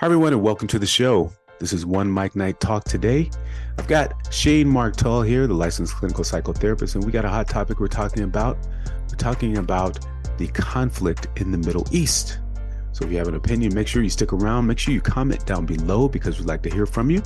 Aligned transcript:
Hi, 0.00 0.06
everyone, 0.06 0.32
and 0.32 0.40
welcome 0.40 0.66
to 0.68 0.78
the 0.78 0.86
show. 0.86 1.30
This 1.58 1.74
is 1.74 1.84
One 1.84 2.10
Mic 2.10 2.34
Night 2.34 2.58
Talk 2.58 2.84
today. 2.84 3.30
I've 3.76 3.86
got 3.86 4.32
Shane 4.32 4.66
Mark 4.66 4.96
Tull 4.96 5.20
here, 5.20 5.46
the 5.46 5.52
licensed 5.52 5.94
clinical 5.94 6.24
psychotherapist, 6.24 6.94
and 6.94 7.04
we 7.04 7.12
got 7.12 7.26
a 7.26 7.28
hot 7.28 7.48
topic 7.48 7.80
we're 7.80 7.88
talking 7.88 8.22
about. 8.22 8.56
We're 8.86 9.18
talking 9.18 9.58
about 9.58 9.98
the 10.38 10.46
conflict 10.46 11.28
in 11.38 11.52
the 11.52 11.58
Middle 11.58 11.86
East. 11.90 12.38
So 12.92 13.04
if 13.04 13.12
you 13.12 13.18
have 13.18 13.28
an 13.28 13.34
opinion, 13.34 13.74
make 13.74 13.86
sure 13.86 14.02
you 14.02 14.08
stick 14.08 14.32
around. 14.32 14.66
Make 14.66 14.78
sure 14.78 14.94
you 14.94 15.02
comment 15.02 15.44
down 15.44 15.66
below 15.66 16.08
because 16.08 16.38
we'd 16.38 16.48
like 16.48 16.62
to 16.62 16.70
hear 16.70 16.86
from 16.86 17.10
you. 17.10 17.20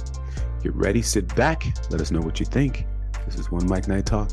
Get 0.60 0.74
ready, 0.74 1.00
sit 1.00 1.32
back, 1.36 1.64
let 1.90 2.00
us 2.00 2.10
know 2.10 2.22
what 2.22 2.40
you 2.40 2.46
think. 2.46 2.88
This 3.24 3.36
is 3.36 3.52
One 3.52 3.68
Mic 3.68 3.86
Night 3.86 4.06
Talk. 4.06 4.32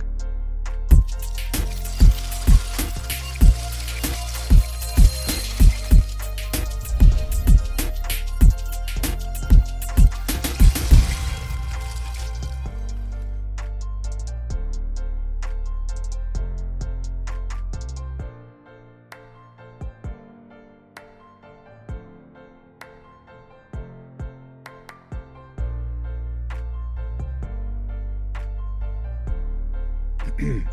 Hi, 30.42 30.64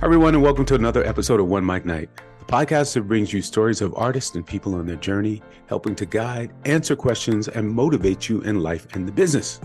everyone, 0.00 0.34
and 0.36 0.44
welcome 0.44 0.64
to 0.66 0.76
another 0.76 1.04
episode 1.04 1.40
of 1.40 1.48
One 1.48 1.66
Mic 1.66 1.84
Night, 1.84 2.08
the 2.38 2.44
podcast 2.44 2.94
that 2.94 3.02
brings 3.02 3.32
you 3.32 3.42
stories 3.42 3.80
of 3.80 3.92
artists 3.96 4.36
and 4.36 4.46
people 4.46 4.76
on 4.76 4.86
their 4.86 4.94
journey, 4.94 5.42
helping 5.66 5.96
to 5.96 6.06
guide, 6.06 6.52
answer 6.66 6.94
questions, 6.94 7.48
and 7.48 7.68
motivate 7.68 8.28
you 8.28 8.42
in 8.42 8.60
life 8.60 8.86
and 8.94 9.08
the 9.08 9.12
business. 9.12 9.60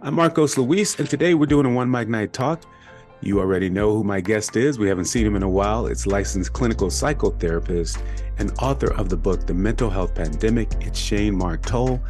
I'm 0.00 0.14
Marcos 0.14 0.56
Luis, 0.56 0.98
and 0.98 1.10
today 1.10 1.34
we're 1.34 1.44
doing 1.44 1.66
a 1.66 1.70
One 1.70 1.90
Mic 1.90 2.08
Night 2.08 2.32
talk. 2.32 2.64
You 3.20 3.38
already 3.38 3.68
know 3.68 3.92
who 3.92 4.02
my 4.02 4.22
guest 4.22 4.56
is. 4.56 4.78
We 4.78 4.88
haven't 4.88 5.04
seen 5.04 5.26
him 5.26 5.36
in 5.36 5.42
a 5.42 5.48
while. 5.48 5.86
It's 5.86 6.06
licensed 6.06 6.54
clinical 6.54 6.88
psychotherapist 6.88 8.00
and 8.38 8.50
author 8.62 8.94
of 8.94 9.10
the 9.10 9.16
book 9.18 9.46
The 9.46 9.52
Mental 9.52 9.90
Health 9.90 10.14
Pandemic. 10.14 10.72
It's 10.80 10.98
Shane 10.98 11.36
Mark 11.36 11.66
Tull. 11.66 12.00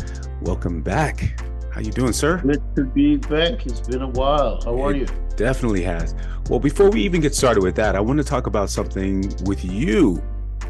Welcome 0.40 0.82
back. 0.82 1.42
How 1.78 1.84
you 1.84 1.92
doing, 1.92 2.12
sir? 2.12 2.38
Good 2.38 2.60
to 2.74 2.82
be 2.82 3.18
back. 3.18 3.64
It's 3.64 3.78
been 3.78 4.02
a 4.02 4.08
while. 4.08 4.60
How 4.64 4.84
are 4.84 4.90
It 4.90 4.96
you? 4.96 5.06
Definitely 5.36 5.84
has. 5.84 6.12
Well, 6.50 6.58
before 6.58 6.90
we 6.90 7.00
even 7.02 7.20
get 7.20 7.36
started 7.36 7.62
with 7.62 7.76
that, 7.76 7.94
I 7.94 8.00
want 8.00 8.18
to 8.18 8.24
talk 8.24 8.48
about 8.48 8.68
something 8.68 9.32
with 9.44 9.64
you. 9.64 10.20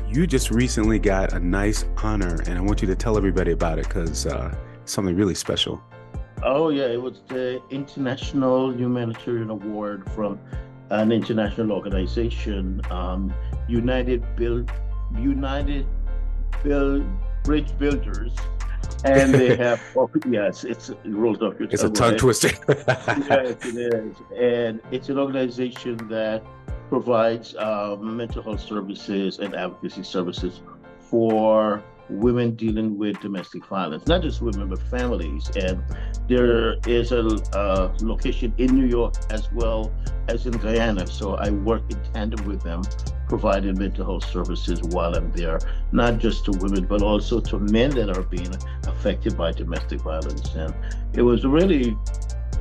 You 0.06 0.26
just 0.26 0.50
recently 0.50 0.98
got 0.98 1.32
a 1.32 1.40
nice 1.40 1.86
honor, 1.96 2.42
and 2.46 2.58
I 2.58 2.60
want 2.60 2.82
you 2.82 2.88
to 2.88 2.94
tell 2.94 3.16
everybody 3.16 3.52
about 3.52 3.78
it 3.78 3.88
because 3.88 4.26
uh, 4.26 4.54
it's 4.82 4.92
something 4.92 5.16
really 5.16 5.34
special. 5.34 5.82
Oh 6.42 6.68
yeah, 6.68 6.88
it 6.88 7.00
was 7.00 7.22
the 7.28 7.62
International 7.70 8.70
Humanitarian 8.70 9.48
Award 9.48 10.10
from 10.12 10.38
an 10.90 11.10
international 11.10 11.72
organization, 11.72 12.82
um, 12.90 13.32
United 13.66 14.36
Build 14.36 14.70
United 15.16 15.86
Build 16.62 17.06
Bridge 17.44 17.78
Builders, 17.78 18.34
and 19.04 19.34
they 19.34 19.56
have 19.64 19.80
oh 19.96 20.10
yes, 20.28 20.64
it's 20.64 20.90
it 20.90 20.98
rolls 21.06 21.40
off 21.42 21.58
your 21.58 21.68
It's 21.70 21.82
a 21.82 21.90
tongue, 21.90 22.10
right? 22.12 22.18
twister. 22.18 22.48
yes, 22.68 23.64
it 23.64 23.94
is. 23.94 24.16
And 24.36 24.80
it's 24.90 25.08
an 25.08 25.18
organization 25.18 25.96
that 26.08 26.42
provides 26.88 27.54
um, 27.56 28.16
mental 28.16 28.42
health 28.42 28.60
services 28.60 29.38
and 29.38 29.54
advocacy 29.54 30.02
services 30.02 30.60
for 30.98 31.82
women 32.10 32.54
dealing 32.54 32.96
with 32.96 33.20
domestic 33.20 33.66
violence, 33.66 34.06
not 34.06 34.22
just 34.22 34.40
women, 34.40 34.68
but 34.68 34.80
families. 34.90 35.50
And 35.56 35.82
there 36.26 36.76
is 36.86 37.12
a, 37.12 37.24
a 37.52 37.92
location 38.00 38.52
in 38.58 38.74
New 38.74 38.86
York 38.86 39.14
as 39.30 39.50
well 39.52 39.92
as 40.28 40.46
in 40.46 40.52
Guyana. 40.52 41.06
So 41.06 41.34
I 41.34 41.50
work 41.50 41.82
in 41.90 41.98
tandem 42.14 42.46
with 42.46 42.62
them, 42.62 42.82
providing 43.28 43.78
mental 43.78 44.04
health 44.04 44.30
services 44.30 44.82
while 44.82 45.14
I'm 45.14 45.30
there, 45.32 45.58
not 45.92 46.18
just 46.18 46.44
to 46.46 46.52
women, 46.52 46.86
but 46.86 47.02
also 47.02 47.40
to 47.40 47.58
men 47.58 47.90
that 47.90 48.16
are 48.16 48.22
being 48.22 48.54
affected 48.86 49.36
by 49.36 49.52
domestic 49.52 50.00
violence. 50.00 50.54
And 50.54 50.74
it 51.12 51.22
was 51.22 51.44
really 51.44 51.96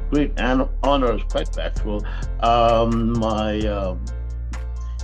great 0.10 0.34
an- 0.38 0.70
honor. 0.84 1.14
It's 1.14 1.32
quite 1.32 1.54
factual. 1.54 2.06
Um, 2.42 3.18
my 3.18 3.60
um, 3.62 4.04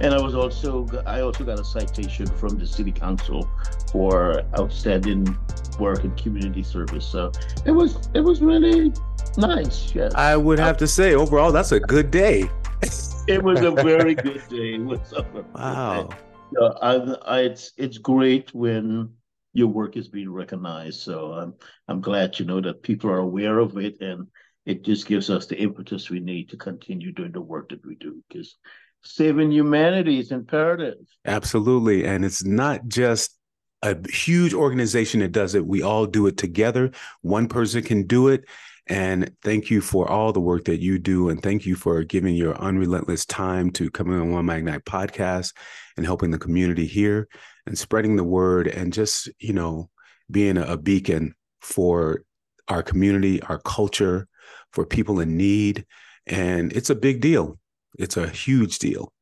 and 0.01 0.13
I 0.13 0.21
was 0.21 0.35
also 0.35 0.87
I 1.05 1.21
also 1.21 1.43
got 1.43 1.59
a 1.59 1.63
citation 1.63 2.27
from 2.27 2.57
the 2.57 2.67
city 2.67 2.91
council 2.91 3.49
for 3.91 4.43
outstanding 4.59 5.37
work 5.79 6.03
and 6.03 6.15
community 6.17 6.63
service. 6.63 7.05
So 7.05 7.31
it 7.65 7.71
was 7.71 8.09
it 8.13 8.21
was 8.21 8.41
really 8.41 8.91
nice. 9.37 9.93
Yes, 9.93 10.13
I 10.15 10.35
would 10.35 10.59
have 10.59 10.77
to 10.77 10.87
say, 10.87 11.15
overall, 11.15 11.51
that's 11.51 11.71
a 11.71 11.79
good 11.79 12.11
day. 12.11 12.49
it 13.27 13.41
was 13.41 13.61
a 13.61 13.71
very 13.71 14.15
good 14.15 14.41
day. 14.49 14.75
It 14.75 14.83
was 14.83 15.13
a 15.13 15.23
Wow. 15.55 16.09
So 16.53 16.77
I, 16.81 16.95
I, 17.25 17.39
it's 17.41 17.71
it's 17.77 17.97
great 17.97 18.53
when 18.53 19.09
your 19.53 19.67
work 19.67 19.95
is 19.97 20.07
being 20.09 20.29
recognized. 20.29 21.01
So 21.01 21.31
I'm 21.33 21.53
I'm 21.87 22.01
glad 22.01 22.33
to 22.33 22.45
know 22.45 22.59
that 22.61 22.83
people 22.83 23.09
are 23.09 23.19
aware 23.19 23.59
of 23.59 23.77
it, 23.77 24.01
and 24.01 24.27
it 24.65 24.83
just 24.83 25.07
gives 25.07 25.29
us 25.29 25.45
the 25.45 25.57
impetus 25.57 26.09
we 26.09 26.19
need 26.19 26.49
to 26.49 26.57
continue 26.57 27.11
doing 27.11 27.31
the 27.31 27.41
work 27.41 27.69
that 27.69 27.85
we 27.85 27.95
do. 27.95 28.21
Because 28.27 28.57
saving 29.03 29.51
humanity 29.51 30.19
is 30.19 30.31
imperative. 30.31 30.97
Absolutely. 31.25 32.05
And 32.05 32.25
it's 32.25 32.43
not 32.43 32.87
just 32.87 33.37
a 33.81 33.97
huge 34.09 34.53
organization 34.53 35.19
that 35.19 35.31
does 35.31 35.55
it. 35.55 35.65
We 35.65 35.81
all 35.81 36.05
do 36.05 36.27
it 36.27 36.37
together. 36.37 36.91
One 37.21 37.47
person 37.47 37.83
can 37.83 38.07
do 38.07 38.29
it. 38.29 38.45
And 38.87 39.31
thank 39.41 39.69
you 39.69 39.79
for 39.79 40.09
all 40.09 40.33
the 40.33 40.41
work 40.41 40.65
that 40.65 40.81
you 40.81 40.99
do. 40.99 41.29
And 41.29 41.41
thank 41.41 41.65
you 41.65 41.75
for 41.75 42.03
giving 42.03 42.35
your 42.35 42.55
unrelentless 42.55 43.25
time 43.25 43.71
to 43.71 43.89
coming 43.89 44.19
on 44.19 44.31
One 44.31 44.45
Mic 44.45 44.63
Night 44.63 44.83
podcast 44.83 45.53
and 45.95 46.05
helping 46.05 46.31
the 46.31 46.37
community 46.37 46.85
here 46.85 47.29
and 47.65 47.77
spreading 47.77 48.17
the 48.17 48.23
word 48.25 48.67
and 48.67 48.91
just, 48.91 49.29
you 49.39 49.53
know, 49.53 49.89
being 50.29 50.57
a, 50.57 50.75
beacon 50.75 51.33
for 51.61 52.23
our 52.67 52.83
community, 52.83 53.41
our 53.43 53.59
culture, 53.59 54.27
for 54.73 54.85
people 54.85 55.19
in 55.21 55.37
need. 55.37 55.85
And 56.27 56.73
it's 56.73 56.89
a 56.89 56.95
big 56.95 57.21
deal. 57.21 57.59
It's 57.97 58.17
a 58.17 58.27
huge 58.27 58.79
deal. 58.79 59.13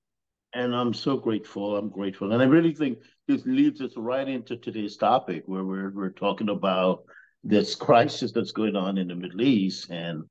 And 0.53 0.75
I'm 0.75 0.93
so 0.93 1.17
grateful. 1.17 1.77
I'm 1.77 1.89
grateful. 1.89 2.33
And 2.33 2.41
I 2.41 2.45
really 2.45 2.73
think 2.73 2.99
this 3.27 3.45
leads 3.45 3.79
us 3.81 3.93
right 3.95 4.27
into 4.27 4.57
today's 4.57 4.97
topic 4.97 5.43
where 5.45 5.63
we're 5.63 5.91
we're 5.91 6.09
talking 6.09 6.49
about 6.49 7.03
this 7.43 7.75
crisis 7.75 8.31
that's 8.31 8.51
going 8.51 8.75
on 8.75 8.97
in 8.97 9.07
the 9.07 9.15
Middle 9.15 9.41
East. 9.41 9.89
And, 9.89 10.23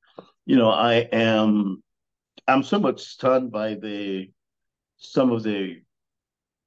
you 0.46 0.56
know, 0.56 0.70
I 0.70 1.08
am 1.12 1.82
I'm 2.46 2.62
so 2.62 2.78
much 2.78 3.02
stunned 3.02 3.52
by 3.52 3.74
the 3.74 4.30
some 4.96 5.32
of 5.32 5.42
the 5.42 5.82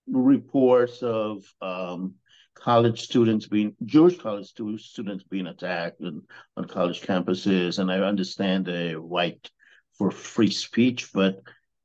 reports 0.08 1.02
of 1.02 1.44
um, 1.62 2.16
college 2.56 3.02
students 3.02 3.48
being 3.48 3.76
Jewish 3.86 4.18
college 4.18 4.48
stu- 4.48 4.78
students 4.78 5.24
being 5.24 5.48
attacked 5.48 6.02
and, 6.02 6.22
on 6.58 6.66
college 6.66 7.02
campuses. 7.02 7.80
And 7.80 7.92
I 7.92 8.00
understand 8.00 8.66
the 8.66 9.00
right 9.00 9.50
for 9.98 10.12
free 10.12 10.52
speech, 10.52 11.12
but 11.14 11.42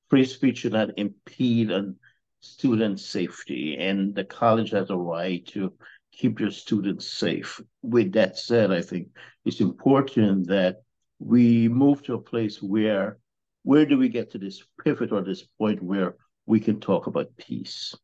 free 0.08 0.24
speech 0.24 0.58
should 0.58 0.72
not 0.72 0.90
impede 0.96 1.70
on 1.70 1.96
student 2.40 3.00
safety. 3.00 3.76
And 3.78 4.14
the 4.14 4.24
college 4.24 4.70
has 4.70 4.90
a 4.90 4.96
right 4.96 5.44
to 5.48 5.72
keep 6.18 6.40
your 6.40 6.50
students 6.50 7.08
safe. 7.08 7.60
With 7.82 8.12
that 8.12 8.36
said, 8.36 8.70
I 8.72 8.82
think 8.82 9.08
it's 9.44 9.60
important 9.60 10.48
that 10.48 10.82
we 11.18 11.68
move 11.68 12.02
to 12.04 12.14
a 12.14 12.20
place 12.20 12.62
where 12.62 13.18
where 13.62 13.86
do 13.86 13.98
we 13.98 14.08
get 14.08 14.30
to 14.32 14.38
this 14.38 14.62
pivot 14.82 15.12
or 15.12 15.22
this 15.22 15.42
point 15.58 15.82
where 15.82 16.16
we 16.46 16.60
can 16.60 16.80
talk 16.80 17.06
about 17.06 17.36
peace 17.36 17.94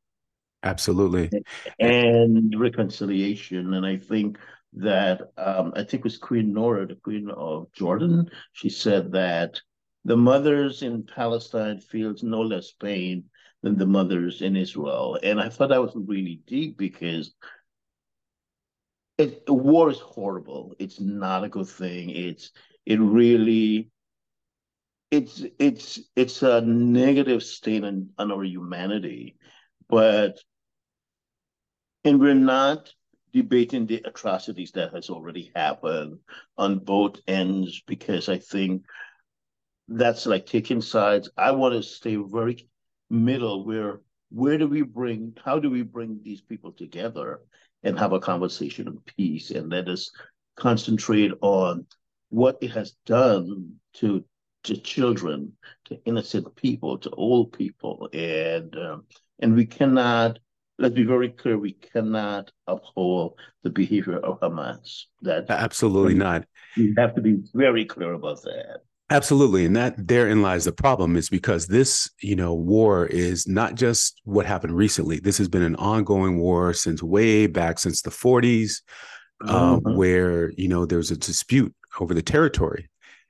Absolutely. 0.62 1.31
and 1.78 2.55
reconciliation. 2.58 3.75
And 3.75 3.87
I 3.87 3.96
think 3.96 4.38
that 4.75 5.20
um, 5.37 5.72
I 5.76 5.84
think 5.84 6.00
it 6.00 6.05
was 6.05 6.19
Queen 6.19 6.52
Nora, 6.52 6.87
the 6.87 6.96
Queen 6.96 7.31
of 7.31 7.72
Jordan. 7.72 8.28
She 8.52 8.69
said 8.69 9.12
that 9.12 9.61
the 10.05 10.16
mothers 10.16 10.82
in 10.82 11.05
Palestine 11.05 11.81
feels 11.81 12.22
no 12.22 12.40
less 12.40 12.72
pain 12.72 13.25
than 13.62 13.78
the 13.78 13.87
mothers 13.87 14.43
in 14.43 14.56
Israel. 14.56 15.19
And 15.22 15.40
I 15.40 15.49
thought 15.49 15.70
that 15.70 15.81
was 15.81 15.93
really 15.94 16.40
deep 16.46 16.76
because 16.76 17.34
it, 19.19 19.44
war 19.49 19.90
is 19.90 19.99
horrible. 19.99 20.75
It's 20.78 21.00
not 21.00 21.44
a 21.44 21.49
good 21.49 21.69
thing. 21.69 22.11
It's 22.11 22.50
it 22.87 23.00
really 23.00 23.90
it's 25.11 25.44
it's 25.58 26.00
it's 26.16 26.43
a 26.43 26.61
negative 26.61 27.43
stain 27.43 27.84
on, 27.84 28.11
on 28.19 28.32
our 28.32 28.44
humanity. 28.44 29.37
But 29.88 30.38
and 32.05 32.20
we're 32.20 32.34
not 32.34 32.93
debating 33.32 33.87
the 33.87 34.02
atrocities 34.05 34.72
that 34.72 34.94
has 34.94 35.11
already 35.11 35.50
happened 35.55 36.19
on 36.56 36.78
both 36.78 37.16
ends 37.26 37.82
because 37.87 38.28
I 38.28 38.38
think 38.38 38.84
that's 39.88 40.26
like 40.26 40.46
taking 40.46 40.81
sides. 40.81 41.31
I 41.37 41.52
want 41.52 41.75
to 41.75 41.82
stay 41.82 42.16
very 42.16 42.69
middle 43.11 43.64
where 43.64 44.00
where 44.31 44.58
do 44.58 44.66
we 44.66 44.82
bring, 44.82 45.37
how 45.44 45.61
do 45.61 45.70
we 45.70 45.82
bring 45.82 46.20
these 46.25 46.40
people 46.40 46.72
together 46.72 47.40
and 47.84 47.98
have 47.98 48.12
a 48.12 48.20
conversation 48.20 48.88
of 48.88 49.04
peace 49.04 49.50
and 49.50 49.70
let 49.70 49.88
us 49.88 50.10
concentrate 50.56 51.32
on 51.40 51.86
what 52.31 52.58
it 52.60 52.70
has 52.70 52.96
done 53.06 53.75
to 53.94 54.25
to 54.64 54.76
children, 54.78 55.52
to 55.84 56.00
innocent 56.06 56.56
people, 56.56 56.96
to 56.96 57.10
old 57.10 57.52
people, 57.52 58.08
and 58.12 58.75
um, 58.76 59.04
and 59.40 59.54
we 59.54 59.66
cannot. 59.66 60.38
Let's 60.78 60.94
be 60.94 61.04
very 61.04 61.28
clear: 61.28 61.56
we 61.58 61.72
cannot 61.75 62.50
uphold 62.66 63.38
the 63.62 63.70
behavior 63.70 64.19
of 64.19 64.40
Hamas. 64.40 65.04
That 65.22 65.48
absolutely 65.48 66.14
not. 66.14 66.46
We 66.76 66.94
have 66.96 67.14
to 67.14 67.20
be 67.20 67.42
very 67.54 67.84
clear 67.84 68.14
about 68.14 68.42
that. 68.42 68.80
Absolutely. 69.10 69.66
And 69.66 69.76
that 69.76 69.94
therein 69.98 70.40
lies 70.40 70.64
the 70.64 70.72
problem 70.72 71.16
is 71.16 71.28
because 71.28 71.66
this, 71.66 72.10
you 72.22 72.34
know, 72.34 72.54
war 72.54 73.06
is 73.06 73.46
not 73.46 73.74
just 73.74 74.20
what 74.24 74.46
happened 74.46 74.74
recently. 74.74 75.20
This 75.20 75.36
has 75.38 75.48
been 75.48 75.62
an 75.62 75.76
ongoing 75.76 76.38
war 76.38 76.72
since 76.72 77.02
way 77.02 77.46
back 77.46 77.78
since 77.78 78.00
the 78.00 78.10
40s, 78.10 78.80
uh, 79.46 79.76
mm-hmm. 79.76 79.96
where, 79.96 80.50
you 80.52 80.68
know, 80.68 80.86
there's 80.86 81.10
a 81.10 81.18
dispute 81.18 81.74
over 82.00 82.14
the 82.14 82.22
territory. 82.22 82.88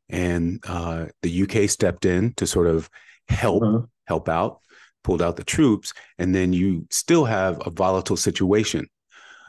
And 0.09 0.63
uh, 0.67 1.07
the 1.23 1.43
UK 1.43 1.69
stepped 1.69 2.05
in 2.05 2.35
to 2.35 2.47
sort 2.47 2.69
of 2.69 2.89
help 3.29 3.63
mm-hmm. 3.63 3.85
help 4.05 4.29
out, 4.29 4.61
pulled 5.03 5.23
out 5.23 5.37
the 5.37 5.45
troops, 5.45 5.93
and 6.19 6.33
then 6.33 6.53
you 6.53 6.87
still 6.91 7.25
have 7.25 7.61
a 7.67 7.71
volatile 7.71 8.17
situation. 8.17 8.87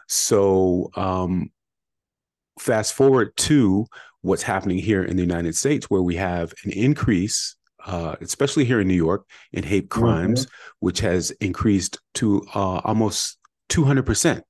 So 0.08 0.90
um, 0.96 1.52
fast 2.60 2.94
forward 2.94 3.36
to 3.38 3.86
what's 4.26 4.44
happening 4.44 4.80
here 4.80 5.04
in 5.04 5.16
the 5.16 5.22
United 5.22 5.56
States, 5.56 5.90
where 5.90 6.02
we 6.02 6.16
have 6.16 6.54
an 6.64 6.72
increase, 6.72 7.56
uh, 7.86 8.16
especially 8.22 8.66
here 8.66 8.82
in 8.82 8.88
New 8.88 8.96
York, 8.96 9.28
in 9.52 9.64
hate 9.64 9.90
mm-hmm. 9.90 10.02
crimes, 10.02 10.46
mm-hmm. 10.46 10.56
which 10.80 11.00
has 11.00 11.32
increased 11.32 12.00
to 12.16 12.42
uh, 12.56 12.80
almost 12.84 13.38
200%, 13.70 14.42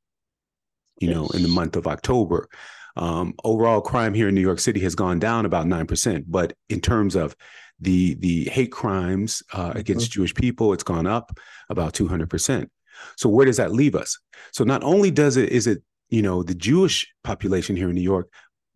you 1.00 1.10
yes. 1.10 1.16
know, 1.16 1.28
in 1.28 1.42
the 1.42 1.50
month 1.50 1.76
of 1.76 1.88
October. 1.88 2.48
Um, 2.96 3.34
overall 3.44 3.82
crime 3.82 4.14
here 4.14 4.30
in 4.30 4.36
New 4.36 4.42
York 4.42 4.60
City 4.60 4.80
has 4.80 4.96
gone 4.96 5.20
down 5.20 5.46
about 5.46 5.66
9%, 5.66 6.24
but 6.28 6.54
in 6.70 6.80
terms 6.80 7.16
of 7.16 7.36
the 7.82 8.14
the 8.16 8.46
hate 8.46 8.72
crimes 8.72 9.44
uh, 9.52 9.74
against 9.76 10.06
mm-hmm. 10.06 10.20
Jewish 10.20 10.34
people, 10.34 10.72
it's 10.72 10.84
gone 10.84 11.06
up 11.06 11.38
about 11.70 11.94
200%. 11.94 12.70
So 13.18 13.28
where 13.28 13.46
does 13.46 13.58
that 13.58 13.74
leave 13.74 13.96
us? 13.96 14.18
So 14.54 14.64
not 14.64 14.82
only 14.84 15.12
does 15.12 15.36
it 15.36 15.50
is 15.50 15.68
it 15.68 15.84
you 16.08 16.22
know 16.22 16.42
the 16.42 16.56
Jewish 16.56 17.06
population 17.26 17.76
here 17.76 17.90
in 17.90 17.96
New 17.96 18.02
York, 18.02 18.30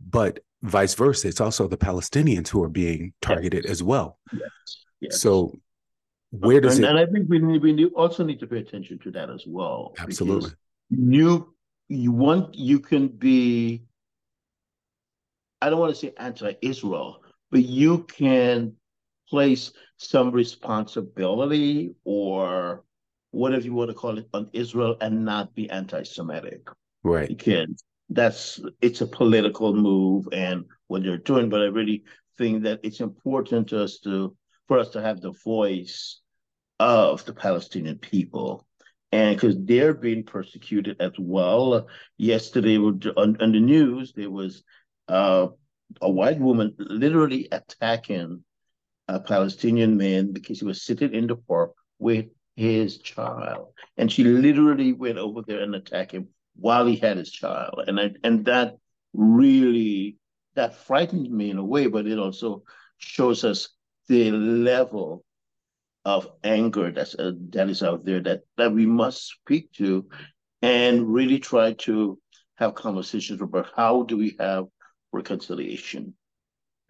but 0.06 0.40
vice 0.62 0.94
versa. 0.94 1.28
It's 1.28 1.42
also 1.42 1.68
the 1.68 1.78
Palestinians 1.78 2.50
who 2.50 2.64
are 2.64 2.70
being 2.70 3.14
targeted 3.22 3.64
yes. 3.64 3.72
as 3.72 3.84
well. 3.84 4.20
Yes. 4.32 4.52
yes. 5.00 5.22
So 5.22 5.60
where 6.32 6.62
does 6.62 6.78
and, 6.78 6.86
it? 6.86 6.90
And 6.90 7.00
I 7.00 7.06
think 7.06 7.30
we 7.30 7.40
need, 7.40 7.62
we 7.62 7.86
also 7.88 8.24
need 8.24 8.40
to 8.40 8.48
pay 8.48 8.60
attention 8.60 9.00
to 9.00 9.12
that 9.12 9.30
as 9.30 9.44
well. 9.48 9.94
Absolutely. 10.00 10.52
You 10.90 11.54
you 11.88 12.12
want 12.12 12.56
you 12.56 12.80
can 12.80 13.08
be. 13.08 13.84
I 15.62 15.70
don't 15.70 15.80
want 15.80 15.94
to 15.94 16.00
say 16.00 16.14
anti-Israel, 16.18 17.22
but 17.52 17.64
you 17.66 18.04
can 18.04 18.76
place 19.30 19.74
some 19.98 20.32
responsibility 20.32 21.96
or 22.06 22.86
whatever 23.32 23.66
you 23.66 23.74
want 23.74 23.90
to 23.90 23.94
call 23.94 24.18
it 24.18 24.28
on 24.34 24.50
Israel 24.54 24.96
and 25.02 25.26
not 25.26 25.54
be 25.54 25.70
anti-Semitic. 25.70 26.70
Right. 27.04 27.30
You 27.30 27.36
can 27.36 27.76
that's 28.10 28.60
it's 28.82 29.02
a 29.02 29.08
political 29.08 29.76
move 29.76 30.28
and 30.32 30.66
what 30.88 31.04
they're 31.04 31.18
doing, 31.18 31.50
but 31.50 31.62
I 31.62 31.66
really 31.66 32.04
think 32.38 32.64
that 32.64 32.80
it's 32.84 33.02
important 33.02 33.70
to 33.70 33.84
us 33.84 34.00
to 34.00 34.36
for 34.68 34.80
us 34.80 34.90
to 34.90 35.02
have 35.02 35.22
the 35.22 35.32
voice 35.44 36.22
of 36.80 37.26
the 37.26 37.34
Palestinian 37.34 37.98
people. 37.98 38.66
And 39.12 39.36
because 39.36 39.56
they're 39.60 39.96
being 39.96 40.24
persecuted 40.24 41.02
as 41.02 41.14
well. 41.18 41.88
Yesterday 42.18 42.78
on, 42.78 43.02
on 43.18 43.52
the 43.52 43.60
news, 43.60 44.14
there 44.16 44.30
was 44.30 44.64
uh, 45.08 45.48
a 46.02 46.10
white 46.10 46.40
woman 46.40 46.76
literally 46.78 47.48
attacking 47.52 48.44
a 49.08 49.20
Palestinian 49.20 49.98
man 49.98 50.32
because 50.32 50.60
he 50.60 50.66
was 50.66 50.84
sitting 50.84 51.16
in 51.16 51.26
the 51.26 51.36
park 51.36 51.72
with 51.98 52.28
his 52.56 53.00
child. 53.00 53.70
And 53.98 54.12
she 54.12 54.24
literally 54.24 54.94
went 54.94 55.18
over 55.18 55.42
there 55.42 55.62
and 55.62 55.74
attacked 55.74 56.12
him 56.12 56.28
while 56.60 56.86
he 56.86 56.96
had 56.96 57.18
his 57.18 57.32
child, 57.32 57.84
and 57.88 58.00
I, 58.00 58.12
and 58.24 58.46
that 58.46 58.78
really 59.14 60.18
that 60.56 60.76
frightened 60.76 61.30
me 61.30 61.50
in 61.50 61.58
a 61.58 61.64
way, 61.64 61.88
but 61.88 62.06
it 62.06 62.20
also 62.20 62.64
shows 62.98 63.44
us 63.44 63.70
the 64.08 64.32
level 64.32 65.24
of 66.06 66.30
anger 66.44 66.92
that's 66.92 67.16
uh, 67.16 67.32
that 67.50 67.70
is 67.70 67.84
out 67.84 68.06
there 68.06 68.22
that 68.22 68.42
that 68.58 68.74
we 68.74 68.86
must 68.86 69.28
speak 69.28 69.72
to, 69.74 70.08
and 70.62 71.14
really 71.14 71.40
try 71.40 71.74
to 71.74 72.20
have 72.56 72.76
conversations 72.76 73.42
about 73.42 73.70
how 73.76 74.04
do 74.04 74.18
we 74.18 74.36
have 74.40 74.66
reconciliation. 75.12 76.14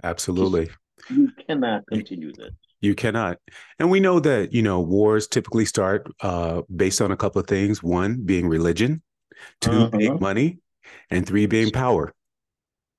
Absolutely, 0.04 0.69
you 1.10 1.31
cannot 1.48 1.86
continue 1.88 2.31
this. 2.33 2.51
You 2.81 2.95
cannot. 2.95 3.39
And 3.77 3.92
we 3.92 4.00
know 4.00 4.21
that, 4.21 4.54
you 4.54 4.62
know, 4.62 4.80
wars 4.80 5.27
typically 5.27 5.66
start 5.66 6.07
uh, 6.21 6.62
based 6.74 7.01
on 7.01 7.12
a 7.12 7.18
couple 7.18 7.42
of 7.42 7.45
things. 7.45 7.83
One 7.83 8.24
being 8.24 8.48
religion, 8.48 9.01
2 9.62 9.71
uh-huh. 9.71 9.97
being 9.97 10.19
money, 10.19 10.59
and 11.09 11.25
three 11.25 11.45
being 11.45 11.71
power 11.71 12.13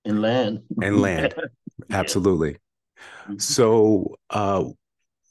and 0.04 0.22
land 0.22 0.62
and 0.82 1.00
land. 1.00 1.34
Absolutely. 1.90 2.52
Mm-hmm. 2.52 3.38
So, 3.38 4.16
uh, 4.30 4.64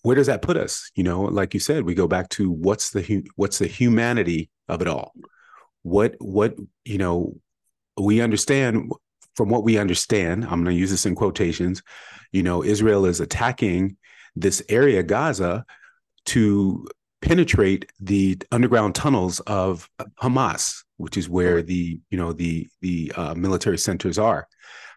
where 0.01 0.15
does 0.15 0.27
that 0.27 0.41
put 0.41 0.57
us? 0.57 0.91
You 0.95 1.03
know, 1.03 1.23
like 1.23 1.53
you 1.53 1.59
said, 1.59 1.83
we 1.83 1.93
go 1.93 2.07
back 2.07 2.29
to 2.29 2.49
what's 2.51 2.91
the 2.91 3.27
what's 3.35 3.59
the 3.59 3.67
humanity 3.67 4.49
of 4.67 4.81
it 4.81 4.87
all. 4.87 5.13
What 5.83 6.15
what 6.19 6.55
you 6.85 6.97
know, 6.97 7.35
we 7.97 8.21
understand 8.21 8.91
from 9.35 9.49
what 9.49 9.63
we 9.63 9.77
understand. 9.77 10.43
I'm 10.43 10.63
going 10.63 10.75
to 10.75 10.79
use 10.79 10.91
this 10.91 11.05
in 11.05 11.15
quotations. 11.15 11.83
You 12.31 12.43
know, 12.43 12.63
Israel 12.63 13.05
is 13.05 13.19
attacking 13.19 13.97
this 14.35 14.63
area, 14.69 15.03
Gaza, 15.03 15.65
to 16.27 16.87
penetrate 17.21 17.91
the 17.99 18.37
underground 18.51 18.95
tunnels 18.95 19.39
of 19.41 19.89
Hamas, 20.21 20.83
which 20.97 21.17
is 21.17 21.29
where 21.29 21.61
the 21.61 21.99
you 22.09 22.17
know 22.17 22.33
the 22.33 22.67
the 22.81 23.11
uh, 23.15 23.33
military 23.33 23.77
centers 23.77 24.17
are. 24.17 24.47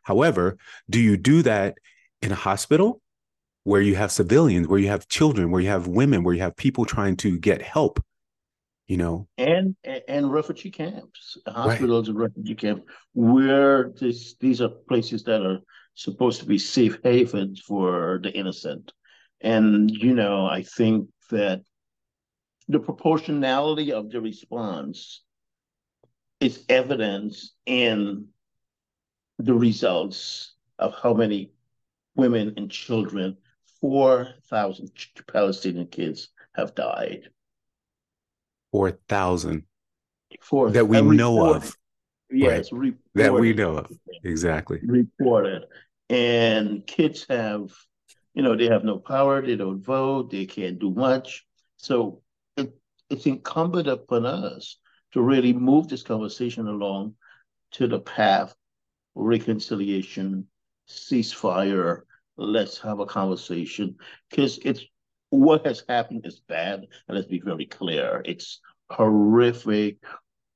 However, 0.02 0.56
do 0.90 1.00
you 1.00 1.16
do 1.16 1.42
that 1.42 1.78
in 2.20 2.32
a 2.32 2.36
hospital 2.36 3.00
where 3.64 3.80
you 3.80 3.94
have 3.94 4.10
civilians, 4.10 4.66
where 4.66 4.78
you 4.78 4.88
have 4.88 5.08
children, 5.08 5.50
where 5.50 5.60
you 5.60 5.68
have 5.68 5.86
women, 5.86 6.24
where 6.24 6.34
you 6.34 6.42
have 6.42 6.56
people 6.56 6.84
trying 6.84 7.16
to 7.18 7.38
get 7.38 7.62
help? 7.62 8.02
You 8.88 8.96
know, 8.96 9.28
and 9.38 9.76
and 9.84 10.30
refugee 10.30 10.70
camps, 10.70 11.38
hospitals 11.46 12.08
right. 12.08 12.10
and 12.10 12.18
refugee 12.18 12.54
camps, 12.54 12.84
where 13.14 13.90
this 13.98 14.34
these 14.38 14.60
are 14.60 14.68
places 14.68 15.22
that 15.24 15.40
are 15.40 15.60
supposed 15.94 16.40
to 16.40 16.46
be 16.46 16.58
safe 16.58 16.98
havens 17.02 17.60
for 17.60 18.20
the 18.22 18.30
innocent. 18.32 18.92
And 19.40 19.90
you 19.90 20.14
know, 20.14 20.46
I 20.46 20.62
think 20.62 21.08
that 21.30 21.62
the 22.72 22.80
proportionality 22.80 23.92
of 23.92 24.10
the 24.10 24.20
response 24.20 25.22
is 26.40 26.64
evidence 26.68 27.52
in 27.66 28.28
the 29.38 29.54
results 29.54 30.54
of 30.78 30.94
how 31.02 31.12
many 31.12 31.52
women 32.14 32.54
and 32.56 32.70
children, 32.70 33.36
4,000 33.80 34.90
Palestinian 35.30 35.86
kids 35.86 36.30
have 36.54 36.74
died. 36.74 37.28
4,000 38.72 39.64
Four, 40.40 40.70
that 40.70 40.88
we 40.88 41.02
know 41.02 41.54
of. 41.54 41.76
Yes, 42.30 42.72
right. 42.72 42.94
that 43.14 43.34
we 43.34 43.52
know 43.52 43.76
of. 43.76 43.92
Exactly. 44.24 44.80
Reported. 44.82 45.66
And 46.08 46.86
kids 46.86 47.26
have, 47.28 47.70
you 48.32 48.42
know, 48.42 48.56
they 48.56 48.66
have 48.66 48.82
no 48.82 48.96
power, 48.98 49.44
they 49.44 49.56
don't 49.56 49.84
vote, 49.84 50.30
they 50.30 50.46
can't 50.46 50.78
do 50.78 50.90
much. 50.90 51.44
So 51.76 52.22
it's 53.12 53.26
incumbent 53.26 53.88
upon 53.88 54.24
us 54.24 54.78
to 55.12 55.20
really 55.20 55.52
move 55.52 55.86
this 55.86 56.02
conversation 56.02 56.66
along 56.66 57.14
to 57.72 57.86
the 57.86 58.00
path 58.00 58.54
reconciliation, 59.14 60.46
ceasefire. 60.88 62.00
Let's 62.38 62.78
have 62.80 63.00
a 63.00 63.06
conversation 63.06 63.96
because 64.30 64.58
it's 64.64 64.82
what 65.28 65.66
has 65.66 65.84
happened 65.88 66.26
is 66.26 66.40
bad, 66.40 66.86
and 67.06 67.16
let's 67.16 67.28
be 67.28 67.40
very 67.40 67.66
clear. 67.66 68.22
It's 68.24 68.60
horrific 68.90 69.98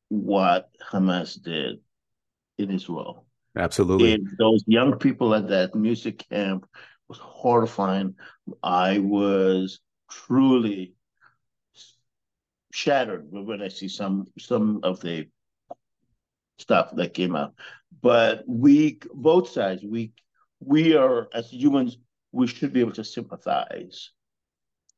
what 0.08 0.70
Hamas 0.90 1.40
did 1.40 1.80
in 2.56 2.70
Israel. 2.70 3.26
Absolutely. 3.56 4.14
And 4.14 4.28
those 4.38 4.64
young 4.66 4.98
people 4.98 5.34
at 5.34 5.48
that 5.48 5.74
music 5.74 6.26
camp 6.30 6.66
was 7.08 7.18
horrifying. 7.18 8.14
I 8.62 8.98
was 8.98 9.80
truly 10.10 10.95
shattered 12.76 13.26
when 13.30 13.62
I 13.62 13.68
see 13.68 13.88
some 13.88 14.26
some 14.38 14.80
of 14.82 15.00
the 15.00 15.26
stuff 16.58 16.94
that 16.96 17.14
came 17.14 17.34
out. 17.34 17.54
But 18.02 18.44
we 18.46 19.00
both 19.14 19.48
sides, 19.48 19.82
we 19.82 20.12
we 20.60 20.94
are 20.94 21.28
as 21.32 21.50
humans, 21.50 21.96
we 22.32 22.46
should 22.46 22.72
be 22.72 22.80
able 22.80 22.92
to 22.92 23.04
sympathize 23.04 24.10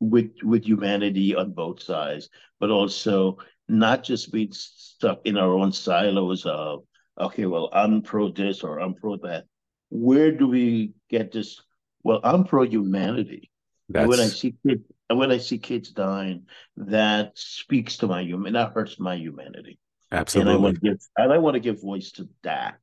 with 0.00 0.32
with 0.42 0.64
humanity 0.64 1.36
on 1.36 1.52
both 1.52 1.80
sides, 1.80 2.28
but 2.58 2.70
also 2.70 3.38
not 3.68 4.02
just 4.02 4.32
being 4.32 4.52
stuck 4.52 5.20
in 5.24 5.36
our 5.36 5.54
own 5.54 5.72
silos 5.72 6.46
of 6.46 6.84
okay, 7.20 7.46
well, 7.46 7.68
I'm 7.72 8.02
pro 8.02 8.30
this 8.30 8.62
or 8.62 8.78
I'm 8.78 8.94
pro 8.94 9.16
that. 9.18 9.44
Where 9.90 10.32
do 10.32 10.48
we 10.48 10.92
get 11.08 11.32
this? 11.32 11.60
Well, 12.02 12.20
I'm 12.24 12.44
pro 12.44 12.64
humanity. 12.64 13.50
And 13.94 14.08
when 14.08 14.20
I 14.20 14.26
see 14.26 14.54
kids, 14.66 14.84
and 15.08 15.18
when 15.18 15.30
I 15.32 15.38
see 15.38 15.58
kids 15.58 15.90
dying, 15.90 16.46
that 16.76 17.32
speaks 17.34 17.98
to 17.98 18.06
my 18.06 18.22
human. 18.22 18.52
That 18.52 18.72
hurts 18.72 18.98
my 19.00 19.14
humanity. 19.14 19.78
Absolutely. 20.12 20.52
And 20.52 20.58
I 20.58 20.62
want 20.62 20.74
to 20.76 20.80
give, 20.80 20.98
and 21.16 21.32
I 21.32 21.38
want 21.38 21.54
to 21.54 21.60
give 21.60 21.80
voice 21.80 22.12
to 22.12 22.28
that. 22.42 22.78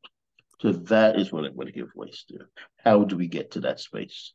So 0.60 0.72
that 0.72 1.20
is 1.20 1.32
what 1.32 1.46
I 1.46 1.50
want 1.50 1.68
to 1.68 1.74
give 1.74 1.94
voice 1.96 2.24
to. 2.30 2.40
How 2.84 3.04
do 3.04 3.18
we 3.18 3.28
get 3.28 3.52
to 3.52 3.62
that 3.62 3.80
space? 3.80 4.34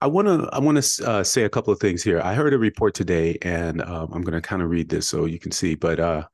I 0.00 0.06
want 0.06 0.26
to 0.26 0.48
I 0.52 0.58
want 0.58 0.82
to 0.82 1.08
uh, 1.08 1.22
say 1.22 1.44
a 1.44 1.48
couple 1.48 1.72
of 1.72 1.78
things 1.78 2.02
here. 2.02 2.20
I 2.20 2.34
heard 2.34 2.54
a 2.54 2.58
report 2.58 2.94
today, 2.94 3.38
and 3.42 3.80
um, 3.82 4.10
I'm 4.12 4.22
going 4.22 4.34
to 4.34 4.40
kind 4.40 4.62
of 4.62 4.70
read 4.70 4.88
this 4.88 5.06
so 5.06 5.26
you 5.26 5.38
can 5.38 5.52
see. 5.52 5.76
But 5.76 6.00
uh, 6.00 6.24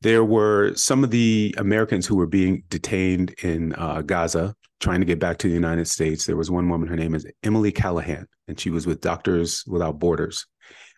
there 0.00 0.24
were 0.24 0.74
some 0.74 1.02
of 1.02 1.10
the 1.10 1.54
Americans 1.58 2.06
who 2.06 2.16
were 2.16 2.26
being 2.26 2.62
detained 2.68 3.30
in 3.42 3.74
uh, 3.74 4.02
Gaza, 4.02 4.54
trying 4.80 5.00
to 5.00 5.06
get 5.06 5.18
back 5.18 5.38
to 5.38 5.48
the 5.48 5.54
United 5.54 5.88
States. 5.88 6.24
There 6.24 6.36
was 6.36 6.50
one 6.50 6.68
woman. 6.68 6.88
Her 6.88 6.96
name 6.96 7.14
is 7.14 7.26
Emily 7.42 7.72
Callahan, 7.72 8.26
and 8.46 8.58
she 8.58 8.70
was 8.70 8.86
with 8.86 9.00
Doctors 9.00 9.64
Without 9.66 9.98
Borders, 9.98 10.46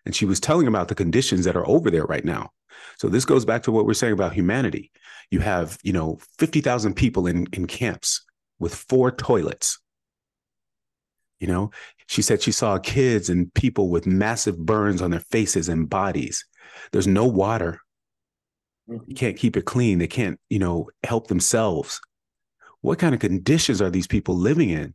and 0.04 0.14
she 0.14 0.26
was 0.26 0.40
telling 0.40 0.66
about 0.66 0.88
the 0.88 0.94
conditions 0.94 1.44
that 1.46 1.56
are 1.56 1.66
over 1.66 1.90
there 1.90 2.04
right 2.04 2.24
now. 2.24 2.50
So 2.98 3.08
this 3.08 3.24
goes 3.24 3.44
back 3.44 3.62
to 3.64 3.72
what 3.72 3.86
we're 3.86 3.94
saying 3.94 4.12
about 4.12 4.34
humanity. 4.34 4.90
You 5.30 5.40
have, 5.40 5.78
you 5.82 5.92
know, 5.92 6.18
50,000 6.38 6.94
people 6.94 7.26
in, 7.26 7.46
in 7.52 7.66
camps 7.66 8.24
with 8.58 8.74
four 8.74 9.10
toilets. 9.10 9.78
You 11.38 11.46
know, 11.46 11.70
she 12.06 12.20
said 12.20 12.42
she 12.42 12.52
saw 12.52 12.78
kids 12.78 13.30
and 13.30 13.52
people 13.54 13.88
with 13.88 14.06
massive 14.06 14.58
burns 14.58 15.00
on 15.00 15.10
their 15.10 15.20
faces 15.20 15.68
and 15.68 15.88
bodies. 15.88 16.44
There's 16.92 17.06
no 17.06 17.24
water. 17.24 17.80
Mm-hmm. 18.90 19.14
can't 19.14 19.36
keep 19.36 19.56
it 19.56 19.64
clean. 19.64 19.98
They 19.98 20.08
can't, 20.08 20.38
you 20.48 20.58
know, 20.58 20.90
help 21.04 21.28
themselves. 21.28 22.00
What 22.80 22.98
kind 22.98 23.14
of 23.14 23.20
conditions 23.20 23.80
are 23.80 23.90
these 23.90 24.06
people 24.06 24.36
living 24.36 24.70
in? 24.70 24.94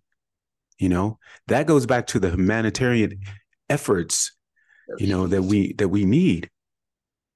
You 0.78 0.90
know, 0.90 1.20
that 1.48 1.68
goes 1.68 1.86
back 1.86 2.08
to 2.08 2.20
the 2.20 2.30
humanitarian 2.32 3.22
efforts, 3.70 4.36
you 4.98 5.08
know, 5.08 5.28
that 5.28 5.44
we 5.44 5.74
that 5.74 5.88
we 5.88 6.04
need. 6.04 6.50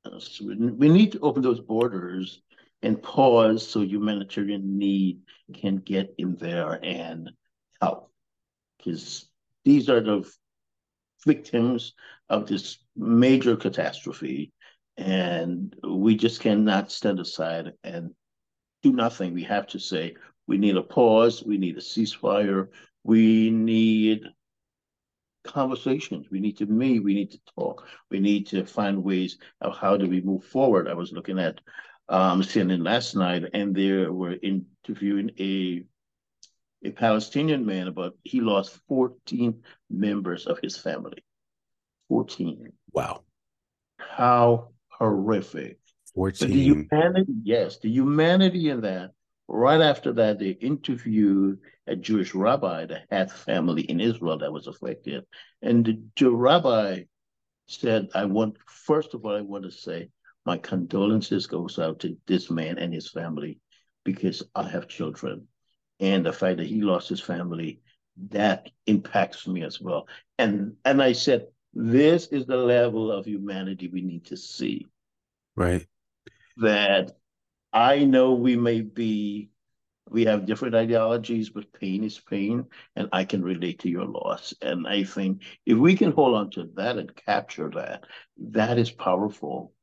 We 0.04 0.89
need 0.89 1.13
to 1.13 1.20
open 1.22 1.42
those 1.42 1.62
borders 1.62 2.42
and 2.82 3.01
pause 3.01 3.66
so 3.66 3.82
humanitarian 3.82 4.78
need 4.78 5.22
can 5.54 5.78
get 5.78 6.13
in 6.18 6.36
there 6.36 6.80
and 6.84 7.32
help. 7.82 8.12
Because 8.78 9.30
these 9.63 9.89
are 9.89 10.01
the 10.01 10.30
victims 11.25 11.94
of 12.30 12.48
this 12.48 12.80
major 12.96 13.56
catastrophe. 13.56 14.51
And 15.00 15.74
we 15.82 16.15
just 16.15 16.41
cannot 16.41 16.91
stand 16.91 17.20
aside 17.20 17.72
and 17.86 18.12
do 18.84 18.91
nothing. 18.91 19.34
We 19.34 19.44
have 19.44 19.65
to 19.68 19.79
say, 19.79 20.15
we 20.46 20.58
need 20.58 20.75
a 20.75 20.84
pause, 20.84 21.41
we 21.44 21.58
need 21.58 21.77
a 21.77 21.82
ceasefire, 21.82 22.68
we 23.03 23.50
need 23.50 24.24
conversations. 25.46 26.27
We 26.29 26.39
need 26.39 26.58
to 26.58 26.65
meet, 26.65 27.03
we 27.03 27.13
need 27.13 27.32
to 27.32 27.39
talk, 27.58 27.88
we 28.12 28.20
need 28.20 28.48
to 28.48 28.65
find 28.65 29.03
ways 29.03 29.38
of 29.62 29.77
how 29.77 29.96
do 29.96 30.08
we 30.08 30.22
move 30.22 30.44
forward. 30.44 30.88
I 30.89 30.94
was 30.94 31.13
looking 31.13 31.39
at 31.39 31.62
um, 32.10 32.41
CNN 32.41 32.84
last 32.84 33.15
night, 33.15 33.44
and 33.53 33.74
they 33.74 34.06
were 34.06 34.36
interviewing 34.41 35.32
a 35.39 35.84
a 36.84 36.91
Palestinian 36.91 37.65
man 37.65 37.88
about 37.88 38.15
he 38.24 38.39
lost 38.39 38.79
14 38.88 39.63
members 39.89 40.46
of 40.46 40.60
his 40.63 40.77
family. 40.77 41.24
14. 42.08 42.72
Wow. 42.94 43.24
How 43.98 44.70
horrific. 45.00 45.79
14. 46.15 46.48
But 46.48 46.53
the 46.53 46.62
humanity, 46.62 47.34
yes, 47.44 47.79
the 47.79 47.89
humanity 47.89 48.70
in 48.70 48.82
that. 48.82 49.12
Right 49.48 49.82
after 49.82 50.13
that, 50.13 50.38
they 50.38 50.50
interviewed 50.50 51.60
a 51.88 51.96
Jewish 51.96 52.36
rabbi 52.36 52.86
that 52.86 53.06
had 53.10 53.32
family 53.32 53.82
in 53.82 54.00
Israel 54.00 54.38
that 54.38 54.53
was 54.53 54.68
affected. 54.68 55.24
And 55.62 55.86
the, 55.86 56.01
the 56.18 56.32
rabbi 56.32 57.03
said, 57.68 58.10
I 58.13 58.25
want, 58.25 58.58
first 58.68 59.13
of 59.13 59.25
all, 59.25 59.36
I 59.36 59.41
want 59.41 59.63
to 59.63 59.72
say, 59.72 60.10
my 60.46 60.58
condolences 60.58 61.48
goes 61.48 61.79
out 61.79 62.00
to 62.00 62.18
this 62.27 62.50
man 62.50 62.77
and 62.77 62.94
his 62.94 63.10
family 63.10 63.60
because 64.03 64.44
I 64.56 64.70
have 64.70 64.88
children. 64.88 65.48
And 66.00 66.25
the 66.25 66.34
fact 66.34 66.58
that 66.58 66.68
he 66.68 66.82
lost 66.82 67.10
his 67.10 67.22
family, 67.22 67.82
that 68.29 68.70
impacts 68.86 69.48
me 69.48 69.63
as 69.63 69.82
well. 69.82 70.08
And 70.38 70.75
and 70.86 71.01
I 71.01 71.13
said, 71.13 71.48
this 71.74 72.28
is 72.28 72.46
the 72.46 72.58
level 72.58 73.12
of 73.12 73.26
humanity 73.26 73.88
we 73.88 74.02
need 74.02 74.26
to 74.26 74.38
see. 74.38 74.88
Right. 75.56 75.86
That 76.58 77.12
I 77.72 78.06
know 78.06 78.34
we 78.34 78.56
may 78.56 78.82
be 78.82 79.50
we 80.10 80.26
have 80.26 80.46
different 80.46 80.76
ideologies, 80.76 81.50
but 81.50 81.72
pain 81.72 82.04
is 82.04 82.20
pain, 82.20 82.66
and 82.96 83.10
I 83.12 83.24
can 83.26 83.44
relate 83.44 83.80
to 83.80 83.90
your 83.90 84.06
loss. 84.06 84.54
And 84.62 84.88
I 84.88 85.04
think 85.04 85.44
if 85.66 85.78
we 85.78 85.96
can 85.96 86.12
hold 86.12 86.36
on 86.36 86.50
to 86.52 86.70
that 86.76 86.98
and 86.98 87.16
capture 87.16 87.70
that, 87.76 88.06
that 88.38 88.78
is 88.78 88.90
powerful. 88.90 89.74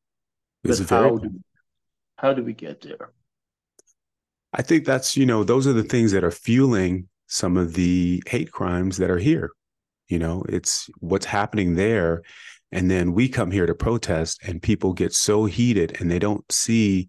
It's 0.64 0.80
but 0.80 0.88
very... 0.88 1.08
how, 1.08 1.16
do, 1.16 1.40
how 2.16 2.34
do 2.34 2.42
we 2.42 2.52
get 2.52 2.80
there? 2.80 3.12
I 4.52 4.62
think 4.62 4.84
that's, 4.84 5.16
you 5.16 5.26
know, 5.26 5.44
those 5.44 5.66
are 5.66 5.72
the 5.72 5.84
things 5.84 6.12
that 6.12 6.24
are 6.24 6.30
fueling 6.30 7.08
some 7.28 7.56
of 7.56 7.74
the 7.74 8.22
hate 8.26 8.50
crimes 8.50 8.96
that 8.96 9.10
are 9.10 9.18
here. 9.18 9.50
You 10.08 10.18
know, 10.18 10.44
it's 10.48 10.88
what's 11.00 11.26
happening 11.26 11.74
there. 11.74 12.22
And 12.72 12.90
then 12.90 13.12
we 13.12 13.28
come 13.28 13.50
here 13.50 13.66
to 13.66 13.74
protest, 13.74 14.40
and 14.44 14.60
people 14.60 14.92
get 14.92 15.14
so 15.14 15.44
heated 15.44 16.00
and 16.00 16.10
they 16.10 16.18
don't 16.18 16.44
see 16.50 17.08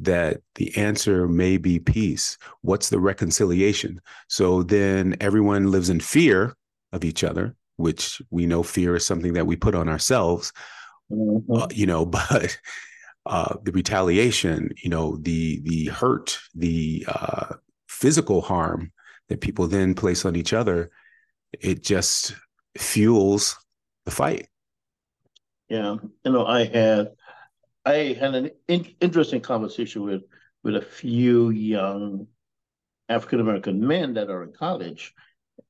that 0.00 0.40
the 0.56 0.76
answer 0.76 1.28
may 1.28 1.56
be 1.56 1.78
peace. 1.78 2.36
What's 2.62 2.88
the 2.88 2.98
reconciliation? 2.98 4.00
So 4.28 4.62
then 4.62 5.16
everyone 5.20 5.70
lives 5.70 5.88
in 5.88 6.00
fear 6.00 6.56
of 6.92 7.04
each 7.04 7.22
other, 7.22 7.54
which 7.76 8.20
we 8.30 8.46
know 8.46 8.62
fear 8.62 8.96
is 8.96 9.06
something 9.06 9.34
that 9.34 9.46
we 9.46 9.56
put 9.56 9.74
on 9.74 9.88
ourselves, 9.88 10.52
mm-hmm. 11.10 11.52
uh, 11.52 11.68
you 11.70 11.86
know, 11.86 12.04
but 12.06 12.58
uh, 13.26 13.56
the 13.62 13.72
retaliation, 13.72 14.70
you 14.82 14.90
know, 14.90 15.16
the 15.16 15.60
the 15.60 15.86
hurt, 15.86 16.38
the 16.54 17.06
uh, 17.08 17.54
physical 17.88 18.40
harm 18.40 18.92
that 19.28 19.40
people 19.40 19.66
then 19.66 19.94
place 19.94 20.24
on 20.24 20.36
each 20.36 20.52
other, 20.52 20.90
it 21.60 21.82
just 21.82 22.34
fuels 22.76 23.56
the 24.04 24.10
fight. 24.10 24.48
Yeah, 25.68 25.96
you 26.24 26.32
know, 26.32 26.46
I 26.46 26.64
had 26.64 27.08
I 27.84 28.16
had 28.18 28.34
an 28.34 28.50
in- 28.68 28.94
interesting 29.00 29.40
conversation 29.40 30.02
with 30.02 30.22
with 30.62 30.76
a 30.76 30.82
few 30.82 31.50
young 31.50 32.26
African 33.08 33.40
American 33.40 33.86
men 33.86 34.14
that 34.14 34.30
are 34.30 34.42
in 34.42 34.52
college, 34.52 35.14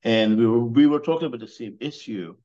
and 0.03 0.37
we 0.37 0.47
were 0.47 0.65
we 0.65 0.87
were 0.87 0.99
talking 0.99 1.27
about 1.27 1.39
the 1.39 1.47
same 1.47 1.77
issue. 1.79 2.35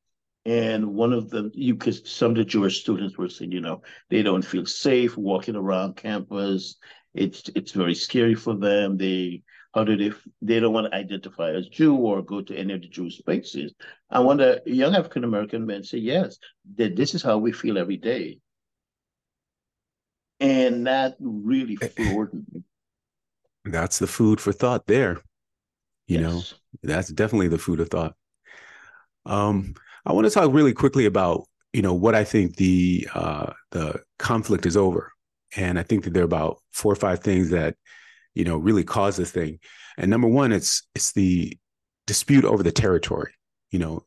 And 0.46 0.94
one 0.94 1.12
of 1.12 1.28
them, 1.28 1.50
you 1.54 1.74
because 1.74 2.10
some 2.10 2.30
of 2.30 2.36
the 2.38 2.44
Jewish 2.44 2.80
students 2.80 3.18
were 3.18 3.28
saying, 3.28 3.52
you 3.52 3.60
know, 3.60 3.82
they 4.08 4.22
don't 4.22 4.44
feel 4.44 4.64
safe 4.64 5.16
walking 5.16 5.54
around 5.54 5.96
campus. 5.96 6.76
It's 7.14 7.42
it's 7.54 7.72
very 7.72 7.94
scary 7.94 8.34
for 8.34 8.56
them. 8.56 8.96
They 8.96 9.42
how 9.74 9.84
do 9.84 9.96
they 9.96 10.14
they 10.42 10.60
don't 10.60 10.72
want 10.72 10.86
to 10.90 10.94
identify 10.96 11.50
as 11.52 11.68
Jew 11.68 11.94
or 11.94 12.22
go 12.22 12.42
to 12.42 12.56
any 12.56 12.74
of 12.74 12.82
the 12.82 12.88
Jewish 12.88 13.18
spaces. 13.18 13.72
I 14.10 14.20
wonder, 14.20 14.60
young 14.66 14.94
African 14.94 15.24
American 15.24 15.66
men 15.66 15.84
say 15.84 15.98
yes, 15.98 16.38
that 16.76 16.96
this 16.96 17.14
is 17.14 17.22
how 17.22 17.38
we 17.38 17.52
feel 17.52 17.78
every 17.78 17.96
day 17.96 18.40
and 20.40 20.86
that 20.86 21.16
really 21.20 21.78
eh, 21.80 21.88
eh. 21.96 22.04
floored 22.10 22.32
me. 22.32 22.62
That's 23.64 23.98
the 23.98 24.06
food 24.06 24.40
for 24.40 24.52
thought 24.52 24.86
there. 24.86 25.20
You 26.06 26.20
yes. 26.20 26.22
know, 26.22 26.42
that's 26.82 27.08
definitely 27.08 27.48
the 27.48 27.58
food 27.58 27.80
of 27.80 27.88
thought. 27.88 28.14
Um, 29.26 29.74
I 30.04 30.12
want 30.12 30.26
to 30.26 30.30
talk 30.30 30.52
really 30.52 30.72
quickly 30.72 31.04
about 31.04 31.46
you 31.72 31.82
know 31.82 31.94
what 31.94 32.14
I 32.14 32.24
think 32.24 32.56
the 32.56 33.06
uh, 33.14 33.52
the 33.70 34.02
conflict 34.18 34.66
is 34.66 34.76
over, 34.76 35.12
and 35.56 35.78
I 35.78 35.82
think 35.82 36.04
that 36.04 36.14
there 36.14 36.22
are 36.22 36.24
about 36.24 36.58
four 36.72 36.92
or 36.92 36.96
five 36.96 37.20
things 37.20 37.50
that 37.50 37.76
you 38.34 38.44
know 38.44 38.56
really 38.56 38.84
cause 38.84 39.16
this 39.16 39.30
thing. 39.30 39.58
And 39.96 40.10
number 40.10 40.28
one, 40.28 40.52
it's 40.52 40.86
it's 40.94 41.12
the 41.12 41.56
dispute 42.06 42.44
over 42.44 42.62
the 42.62 42.72
territory. 42.72 43.32
You 43.70 43.78
know, 43.78 44.04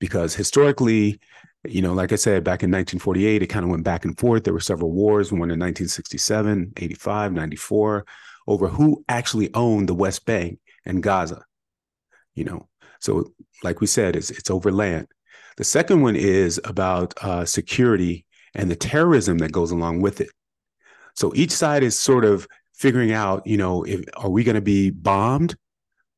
because 0.00 0.34
historically 0.34 1.20
you 1.66 1.80
know, 1.80 1.94
like 1.94 2.12
I 2.12 2.16
said, 2.16 2.44
back 2.44 2.62
in 2.62 2.70
1948, 2.70 3.42
it 3.42 3.46
kind 3.46 3.64
of 3.64 3.70
went 3.70 3.84
back 3.84 4.04
and 4.04 4.18
forth. 4.18 4.44
There 4.44 4.52
were 4.52 4.60
several 4.60 4.92
wars, 4.92 5.32
one 5.32 5.50
in 5.50 5.58
1967, 5.58 6.74
85, 6.76 7.32
94, 7.32 8.04
over 8.46 8.68
who 8.68 9.04
actually 9.08 9.52
owned 9.54 9.88
the 9.88 9.94
West 9.94 10.26
Bank 10.26 10.58
and 10.84 11.02
Gaza. 11.02 11.42
You 12.34 12.44
know, 12.44 12.68
so 13.00 13.32
like 13.62 13.80
we 13.80 13.86
said, 13.86 14.16
it's, 14.16 14.30
it's 14.30 14.50
over 14.50 14.70
land. 14.70 15.08
The 15.56 15.64
second 15.64 16.02
one 16.02 16.16
is 16.16 16.60
about 16.64 17.14
uh, 17.22 17.44
security 17.44 18.26
and 18.54 18.70
the 18.70 18.76
terrorism 18.76 19.38
that 19.38 19.52
goes 19.52 19.70
along 19.70 20.00
with 20.00 20.20
it. 20.20 20.30
So 21.14 21.32
each 21.34 21.52
side 21.52 21.82
is 21.82 21.98
sort 21.98 22.24
of 22.24 22.46
figuring 22.74 23.12
out, 23.12 23.46
you 23.46 23.56
know, 23.56 23.84
if 23.84 24.04
are 24.16 24.30
we 24.30 24.44
going 24.44 24.56
to 24.56 24.60
be 24.60 24.90
bombed? 24.90 25.56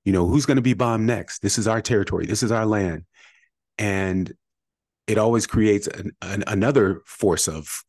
You 0.04 0.12
know, 0.12 0.26
who's 0.26 0.46
going 0.46 0.56
to 0.56 0.62
be 0.62 0.74
bombed 0.74 1.06
next? 1.06 1.40
This 1.42 1.58
is 1.58 1.66
our 1.66 1.82
territory. 1.82 2.26
This 2.26 2.42
is 2.42 2.52
our 2.52 2.66
land. 2.66 3.04
And 3.78 4.32
it 5.06 5.18
always 5.18 5.46
creates 5.46 5.86
an, 5.86 6.12
an, 6.22 6.44
another 6.46 7.02
force 7.04 7.48
of, 7.48 7.82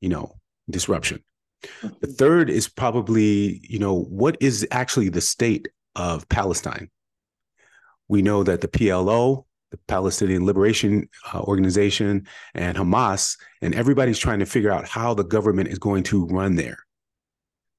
you 0.00 0.08
know, 0.08 0.34
disruption. 0.68 1.22
The 1.62 1.88
mm-hmm. 1.88 2.12
third 2.12 2.50
is 2.50 2.68
probably, 2.68 3.60
you 3.68 3.78
know, 3.78 4.02
what 4.02 4.36
is 4.40 4.66
actually 4.70 5.08
the 5.08 5.20
state 5.20 5.68
of 5.94 6.28
Palestine? 6.28 6.90
We 8.08 8.22
know 8.22 8.42
that 8.42 8.60
the 8.60 8.68
PLO, 8.68 9.44
the 9.70 9.78
Palestinian 9.86 10.46
Liberation 10.46 11.08
uh, 11.32 11.40
Organization, 11.40 12.26
and 12.54 12.76
Hamas, 12.76 13.36
and 13.60 13.74
everybody's 13.74 14.18
trying 14.18 14.38
to 14.38 14.46
figure 14.46 14.70
out 14.70 14.88
how 14.88 15.14
the 15.14 15.24
government 15.24 15.68
is 15.68 15.78
going 15.78 16.04
to 16.04 16.26
run 16.26 16.56
there. 16.56 16.78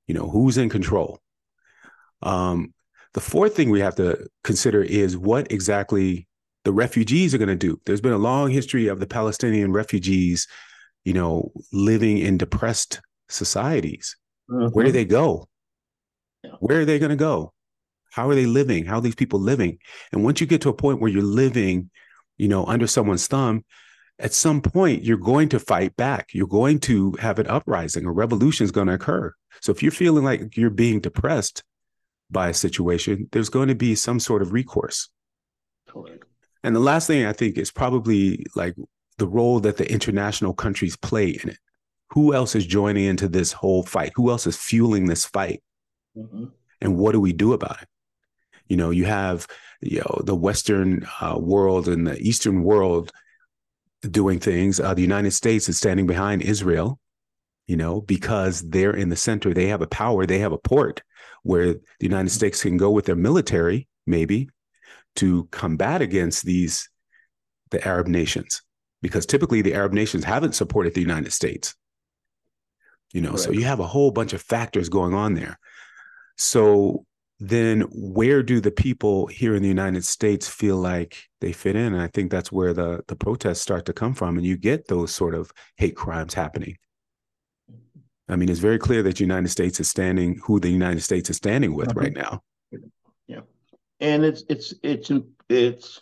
You 0.09 0.15
know, 0.15 0.27
who's 0.27 0.57
in 0.57 0.69
control? 0.69 1.19
Um, 2.23 2.73
the 3.13 3.21
fourth 3.21 3.55
thing 3.55 3.69
we 3.69 3.81
have 3.81 3.93
to 3.97 4.27
consider 4.43 4.81
is 4.81 5.15
what 5.15 5.51
exactly 5.51 6.27
the 6.65 6.73
refugees 6.73 7.35
are 7.35 7.37
going 7.37 7.47
to 7.47 7.55
do. 7.55 7.79
There's 7.85 8.01
been 8.01 8.13
a 8.13 8.17
long 8.17 8.49
history 8.49 8.87
of 8.87 8.99
the 8.99 9.05
Palestinian 9.05 9.71
refugees, 9.71 10.47
you 11.05 11.13
know, 11.13 11.51
living 11.71 12.17
in 12.17 12.39
depressed 12.39 13.01
societies. 13.29 14.17
Mm-hmm. 14.49 14.69
Where 14.69 14.87
do 14.87 14.91
they 14.91 15.05
go? 15.05 15.47
Where 16.59 16.81
are 16.81 16.85
they 16.85 16.97
going 16.97 17.11
to 17.11 17.15
go? 17.15 17.53
How 18.11 18.27
are 18.29 18.35
they 18.35 18.47
living? 18.47 18.85
How 18.85 18.97
are 18.97 19.01
these 19.01 19.13
people 19.13 19.39
living? 19.39 19.77
And 20.11 20.23
once 20.23 20.41
you 20.41 20.47
get 20.47 20.61
to 20.61 20.69
a 20.69 20.73
point 20.73 21.01
where 21.01 21.11
you're 21.11 21.21
living, 21.21 21.91
you 22.39 22.47
know, 22.47 22.65
under 22.65 22.87
someone's 22.87 23.27
thumb, 23.27 23.63
at 24.17 24.33
some 24.33 24.61
point 24.61 25.03
you're 25.03 25.17
going 25.17 25.49
to 25.49 25.59
fight 25.59 25.95
back. 25.97 26.29
You're 26.33 26.47
going 26.47 26.79
to 26.79 27.11
have 27.19 27.37
an 27.37 27.45
uprising. 27.45 28.07
A 28.07 28.11
revolution 28.11 28.63
is 28.63 28.71
going 28.71 28.87
to 28.87 28.95
occur. 28.95 29.35
So 29.61 29.71
if 29.71 29.83
you're 29.83 29.91
feeling 29.91 30.23
like 30.23 30.55
you're 30.57 30.69
being 30.69 30.99
depressed 30.99 31.63
by 32.31 32.49
a 32.49 32.53
situation, 32.53 33.27
there's 33.31 33.49
going 33.49 33.69
to 33.69 33.75
be 33.75 33.95
some 33.95 34.19
sort 34.19 34.41
of 34.41 34.53
recourse. 34.53 35.09
Correct. 35.87 36.25
And 36.63 36.75
the 36.75 36.79
last 36.79 37.07
thing 37.07 37.25
I 37.25 37.33
think 37.33 37.57
is 37.57 37.71
probably 37.71 38.45
like 38.55 38.75
the 39.17 39.27
role 39.27 39.59
that 39.61 39.77
the 39.77 39.91
international 39.91 40.53
countries 40.53 40.95
play 40.95 41.29
in 41.29 41.49
it. 41.49 41.57
Who 42.11 42.33
else 42.33 42.55
is 42.55 42.65
joining 42.65 43.05
into 43.05 43.27
this 43.27 43.51
whole 43.51 43.83
fight? 43.83 44.11
Who 44.15 44.31
else 44.31 44.47
is 44.47 44.57
fueling 44.57 45.05
this 45.05 45.25
fight? 45.25 45.61
Mm-hmm. 46.17 46.45
And 46.81 46.97
what 46.97 47.11
do 47.11 47.19
we 47.19 47.33
do 47.33 47.53
about 47.53 47.81
it? 47.81 47.87
You 48.67 48.77
know, 48.77 48.89
you 48.89 49.05
have 49.05 49.47
you 49.81 49.99
know 49.99 50.21
the 50.23 50.35
Western 50.35 51.07
uh, 51.21 51.37
world 51.39 51.87
and 51.87 52.07
the 52.07 52.17
Eastern 52.19 52.63
world 52.63 53.11
doing 54.01 54.39
things. 54.39 54.79
Uh, 54.79 54.93
the 54.93 55.01
United 55.01 55.31
States 55.31 55.69
is 55.69 55.77
standing 55.77 56.07
behind 56.07 56.41
Israel, 56.41 56.99
you 57.69 57.77
know, 57.77 58.01
because 58.01 58.67
they're 58.67 58.95
in 58.95 59.09
the 59.09 59.15
center. 59.15 59.53
They 59.53 59.67
have 59.67 59.83
a 59.83 59.87
power. 59.87 60.25
They 60.25 60.39
have 60.39 60.51
a 60.51 60.57
port 60.57 61.03
where 61.43 61.73
the 61.73 61.81
United 61.99 62.29
mm-hmm. 62.29 62.35
States 62.35 62.63
can 62.63 62.77
go 62.77 62.89
with 62.89 63.05
their 63.05 63.15
military, 63.15 63.87
maybe, 64.07 64.49
to 65.17 65.47
combat 65.51 66.01
against 66.01 66.43
these 66.43 66.89
the 67.69 67.87
Arab 67.87 68.07
nations 68.07 68.63
because 69.03 69.27
typically 69.27 69.61
the 69.61 69.75
Arab 69.75 69.93
nations 69.93 70.23
haven't 70.23 70.55
supported 70.55 70.95
the 70.95 71.01
United 71.01 71.31
States. 71.31 71.75
You 73.13 73.21
know, 73.21 73.31
right. 73.31 73.39
so 73.39 73.51
you 73.51 73.65
have 73.65 73.79
a 73.79 73.85
whole 73.85 74.09
bunch 74.09 74.33
of 74.33 74.41
factors 74.41 74.89
going 74.89 75.13
on 75.13 75.35
there. 75.35 75.59
So 76.37 77.05
then 77.39 77.81
where 77.91 78.41
do 78.41 78.59
the 78.61 78.71
people 78.71 79.27
here 79.27 79.53
in 79.53 79.61
the 79.61 79.69
United 79.69 80.05
States 80.05 80.47
feel 80.47 80.77
like 80.77 81.21
they 81.39 81.51
fit 81.51 81.75
in? 81.75 81.93
And 81.93 82.01
I 82.01 82.07
think 82.07 82.31
that's 82.31 82.51
where 82.51 82.73
the 82.73 83.03
the 83.07 83.15
protests 83.15 83.61
start 83.61 83.85
to 83.85 83.93
come 83.93 84.15
from 84.15 84.37
and 84.37 84.45
you 84.45 84.57
get 84.57 84.87
those 84.87 85.13
sort 85.13 85.35
of 85.35 85.51
hate 85.77 85.95
crimes 85.95 86.33
happening. 86.33 86.75
I 88.29 88.35
mean, 88.35 88.49
it's 88.49 88.59
very 88.59 88.77
clear 88.77 89.01
that 89.03 89.17
the 89.17 89.23
United 89.23 89.49
States 89.49 89.79
is 89.79 89.89
standing 89.89 90.39
who 90.43 90.59
the 90.59 90.69
United 90.69 91.01
States 91.01 91.29
is 91.29 91.37
standing 91.37 91.73
with 91.73 91.95
right 91.95 92.13
mm-hmm. 92.13 92.29
now 92.29 92.43
Yeah, 93.27 93.41
and 93.99 94.23
it's 94.23 94.43
it's 94.49 94.73
it's 94.83 95.11
it's 95.49 96.01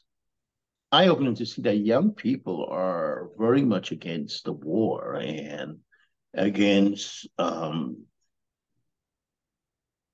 eye-opening 0.91 1.35
to 1.35 1.45
see 1.45 1.61
that 1.63 1.77
young 1.77 2.11
people 2.11 2.67
are 2.69 3.29
very 3.37 3.63
much 3.63 3.91
against 3.91 4.45
the 4.45 4.53
war 4.53 5.15
and 5.15 5.79
against 6.33 7.27
um, 7.37 8.05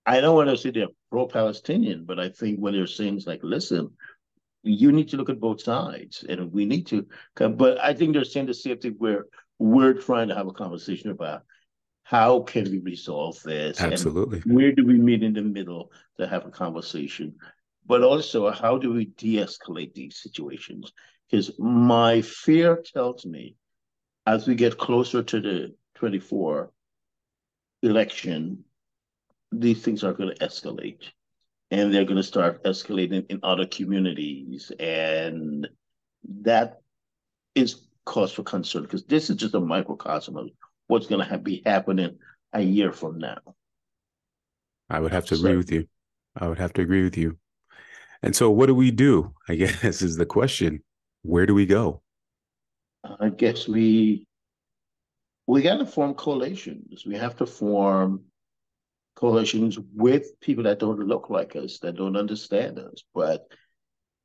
I 0.05 0.21
don't 0.21 0.35
want 0.35 0.49
to 0.49 0.57
say 0.57 0.71
they're 0.71 0.87
pro-Palestinian, 1.11 2.05
but 2.05 2.19
I 2.19 2.29
think 2.29 2.59
when 2.59 2.73
they're 2.73 2.87
saying 2.87 3.17
is 3.17 3.27
like, 3.27 3.39
listen, 3.43 3.91
you 4.63 4.91
need 4.91 5.09
to 5.09 5.17
look 5.17 5.29
at 5.29 5.39
both 5.39 5.61
sides, 5.61 6.25
and 6.27 6.51
we 6.51 6.65
need 6.65 6.87
to. 6.87 7.07
Come, 7.35 7.55
but 7.55 7.79
I 7.79 7.93
think 7.93 8.13
they're 8.13 8.23
saying 8.23 8.47
the 8.47 8.53
same 8.53 8.79
thing 8.79 8.95
where 8.97 9.25
we're 9.59 9.93
trying 9.93 10.29
to 10.29 10.35
have 10.35 10.47
a 10.47 10.53
conversation 10.53 11.09
about 11.09 11.43
how 12.03 12.41
can 12.41 12.65
we 12.65 12.79
resolve 12.79 13.41
this, 13.43 13.81
absolutely, 13.81 14.39
where 14.45 14.71
do 14.71 14.85
we 14.85 14.97
meet 14.97 15.23
in 15.23 15.33
the 15.33 15.41
middle 15.41 15.91
to 16.17 16.27
have 16.27 16.45
a 16.45 16.51
conversation 16.51 17.35
but 17.85 18.03
also 18.03 18.49
how 18.51 18.77
do 18.77 18.93
we 18.93 19.05
de-escalate 19.05 19.93
these 19.93 20.17
situations? 20.21 20.91
Because 21.29 21.51
my 21.59 22.21
fear 22.21 22.83
tells 22.93 23.25
me 23.25 23.55
as 24.25 24.47
we 24.47 24.55
get 24.55 24.77
closer 24.77 25.21
to 25.23 25.41
the 25.41 25.75
24 25.95 26.71
election, 27.81 28.63
these 29.51 29.81
things 29.81 30.03
are 30.03 30.13
going 30.13 30.33
to 30.33 30.45
escalate 30.45 31.03
and 31.71 31.93
they're 31.93 32.05
going 32.05 32.17
to 32.17 32.23
start 32.23 32.63
escalating 32.63 33.25
in 33.29 33.39
other 33.43 33.65
communities. 33.65 34.71
And 34.79 35.67
that 36.41 36.81
is 37.55 37.87
cause 38.05 38.31
for 38.31 38.43
concern 38.43 38.83
because 38.83 39.05
this 39.05 39.29
is 39.29 39.35
just 39.37 39.55
a 39.55 39.59
microcosm 39.59 40.37
of 40.37 40.49
what's 40.87 41.07
going 41.07 41.27
to 41.27 41.37
be 41.37 41.61
happening 41.65 42.17
a 42.51 42.61
year 42.61 42.91
from 42.91 43.19
now. 43.19 43.39
I 44.89 44.99
would 44.99 45.11
have 45.11 45.25
to 45.27 45.35
so, 45.35 45.43
agree 45.45 45.57
with 45.57 45.71
you. 45.71 45.87
I 46.35 46.47
would 46.47 46.59
have 46.59 46.73
to 46.73 46.81
agree 46.81 47.03
with 47.03 47.17
you. 47.17 47.37
And 48.21 48.35
so, 48.35 48.49
what 48.51 48.67
do 48.67 48.75
we 48.75 48.91
do? 48.91 49.33
I 49.49 49.55
guess 49.55 50.01
is 50.01 50.17
the 50.17 50.25
question. 50.25 50.83
Where 51.23 51.45
do 51.45 51.53
we 51.53 51.65
go? 51.65 52.01
I 53.19 53.29
guess 53.29 53.67
we 53.67 54.27
we 55.47 55.61
got 55.61 55.77
to 55.77 55.85
form 55.85 56.13
coalitions. 56.13 57.05
We 57.05 57.15
have 57.15 57.35
to 57.37 57.45
form 57.45 58.21
coalitions 59.15 59.77
with 59.93 60.39
people 60.39 60.63
that 60.63 60.79
don't 60.79 60.99
look 60.99 61.29
like 61.29 61.55
us, 61.55 61.79
that 61.79 61.97
don't 61.97 62.15
understand 62.15 62.79
us, 62.79 63.03
but 63.13 63.45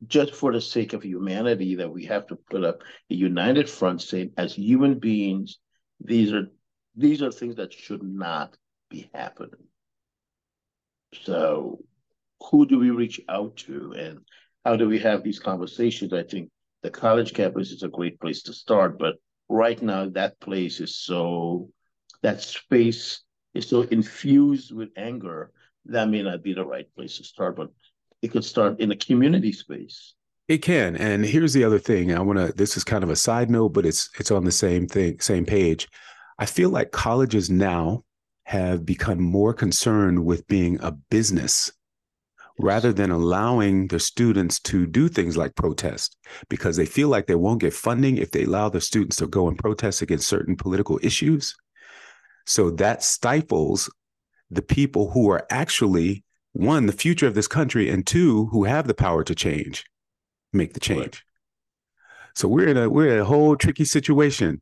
just 0.06 0.34
for 0.34 0.52
the 0.52 0.60
sake 0.60 0.92
of 0.92 1.02
humanity, 1.02 1.74
that 1.76 1.90
we 1.90 2.04
have 2.06 2.26
to 2.28 2.36
put 2.36 2.64
up 2.64 2.82
a 3.10 3.14
united 3.14 3.68
front 3.68 4.00
saying, 4.00 4.30
as 4.36 4.54
human 4.54 4.98
beings, 4.98 5.58
these 6.00 6.32
are 6.32 6.48
these 6.96 7.22
are 7.22 7.30
things 7.30 7.56
that 7.56 7.72
should 7.72 8.02
not 8.02 8.56
be 8.90 9.10
happening. 9.14 9.66
So 11.22 11.78
who 12.50 12.66
do 12.66 12.78
we 12.78 12.90
reach 12.90 13.20
out 13.28 13.56
to 13.58 13.94
and 13.96 14.20
how 14.64 14.76
do 14.76 14.88
we 14.88 14.98
have 15.00 15.22
these 15.22 15.38
conversations? 15.38 16.12
I 16.12 16.22
think 16.22 16.50
the 16.82 16.90
college 16.90 17.34
campus 17.34 17.70
is 17.70 17.82
a 17.82 17.88
great 17.88 18.20
place 18.20 18.42
to 18.44 18.52
start, 18.52 18.98
but 18.98 19.16
right 19.48 19.80
now 19.80 20.08
that 20.10 20.38
place 20.40 20.80
is 20.80 20.96
so 20.96 21.70
that 22.22 22.42
space 22.42 23.22
is 23.54 23.68
so 23.68 23.82
infused 23.82 24.74
with 24.74 24.90
anger 24.96 25.52
that 25.86 26.08
may 26.08 26.22
not 26.22 26.42
be 26.42 26.52
the 26.52 26.66
right 26.66 26.86
place 26.94 27.16
to 27.16 27.24
start, 27.24 27.56
but 27.56 27.70
it 28.22 28.28
could 28.28 28.44
start 28.44 28.80
in 28.80 28.90
a 28.90 28.96
community 28.96 29.52
space. 29.52 30.14
It 30.48 30.58
can. 30.58 30.96
And 30.96 31.26
here's 31.26 31.52
the 31.52 31.64
other 31.64 31.78
thing. 31.78 32.12
I 32.12 32.20
want 32.20 32.38
to 32.38 32.52
this 32.54 32.76
is 32.76 32.84
kind 32.84 33.04
of 33.04 33.10
a 33.10 33.16
side 33.16 33.50
note, 33.50 33.70
but 33.70 33.84
it's 33.84 34.08
it's 34.18 34.30
on 34.30 34.44
the 34.44 34.52
same 34.52 34.86
thing, 34.86 35.20
same 35.20 35.44
page. 35.44 35.88
I 36.38 36.46
feel 36.46 36.70
like 36.70 36.90
colleges 36.90 37.50
now 37.50 38.04
have 38.44 38.86
become 38.86 39.20
more 39.20 39.52
concerned 39.52 40.24
with 40.24 40.46
being 40.48 40.78
a 40.80 40.92
business 40.92 41.70
rather 42.58 42.92
than 42.92 43.10
allowing 43.10 43.88
the 43.88 44.00
students 44.00 44.58
to 44.58 44.86
do 44.86 45.08
things 45.08 45.36
like 45.36 45.54
protest 45.54 46.16
because 46.48 46.76
they 46.76 46.86
feel 46.86 47.08
like 47.08 47.26
they 47.26 47.34
won't 47.34 47.60
get 47.60 47.74
funding 47.74 48.16
if 48.16 48.30
they 48.30 48.44
allow 48.44 48.68
the 48.68 48.80
students 48.80 49.16
to 49.16 49.26
go 49.26 49.48
and 49.48 49.58
protest 49.58 50.02
against 50.02 50.26
certain 50.26 50.56
political 50.56 50.98
issues. 51.02 51.54
So 52.46 52.70
that 52.70 53.02
stifles 53.02 53.92
the 54.50 54.62
people 54.62 55.10
who 55.10 55.30
are 55.30 55.46
actually 55.50 56.24
one, 56.52 56.86
the 56.86 56.92
future 56.92 57.26
of 57.26 57.34
this 57.34 57.46
country, 57.46 57.90
and 57.90 58.06
two, 58.06 58.46
who 58.46 58.64
have 58.64 58.86
the 58.86 58.94
power 58.94 59.22
to 59.22 59.34
change, 59.34 59.84
make 60.52 60.74
the 60.74 60.80
change. 60.80 61.00
Right. 61.00 61.22
So 62.34 62.48
we're 62.48 62.68
in 62.68 62.76
a 62.76 62.88
we're 62.88 63.14
in 63.14 63.20
a 63.20 63.24
whole 63.24 63.56
tricky 63.56 63.84
situation. 63.84 64.60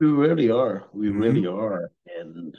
We 0.00 0.08
really 0.08 0.50
are. 0.50 0.84
We 0.92 1.08
mm-hmm. 1.08 1.18
really 1.18 1.46
are. 1.46 1.90
And 2.18 2.56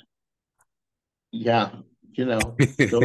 yeah, 1.31 1.71
you 2.13 2.25
know, 2.25 2.55
so 2.89 3.01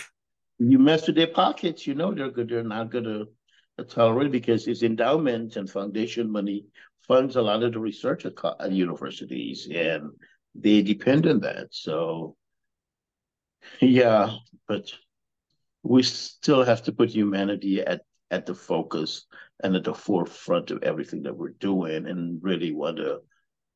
you 0.58 0.78
mess 0.78 1.06
with 1.06 1.16
their 1.16 1.28
pockets, 1.28 1.86
you 1.86 1.94
know 1.94 2.14
they're 2.14 2.30
good. 2.30 2.48
They're 2.48 2.62
not 2.62 2.90
going 2.90 3.04
to 3.04 3.84
tolerate 3.84 4.30
because 4.30 4.68
it's 4.68 4.82
endowment 4.82 5.56
and 5.56 5.68
foundation 5.68 6.30
money 6.30 6.66
funds 7.06 7.36
a 7.36 7.42
lot 7.42 7.62
of 7.62 7.72
the 7.72 7.78
research 7.78 8.24
at, 8.24 8.34
at 8.60 8.72
universities, 8.72 9.68
and 9.74 10.10
they 10.54 10.82
depend 10.82 11.26
on 11.26 11.40
that. 11.40 11.68
So, 11.70 12.36
yeah, 13.80 14.36
but 14.68 14.92
we 15.82 16.02
still 16.02 16.64
have 16.64 16.82
to 16.84 16.92
put 16.92 17.10
humanity 17.10 17.80
at 17.80 18.02
at 18.30 18.46
the 18.46 18.54
focus 18.54 19.26
and 19.62 19.76
at 19.76 19.84
the 19.84 19.94
forefront 19.94 20.70
of 20.70 20.82
everything 20.82 21.22
that 21.22 21.36
we're 21.36 21.50
doing, 21.60 22.06
and 22.06 22.42
really 22.42 22.72
want 22.72 22.96
to 22.96 23.20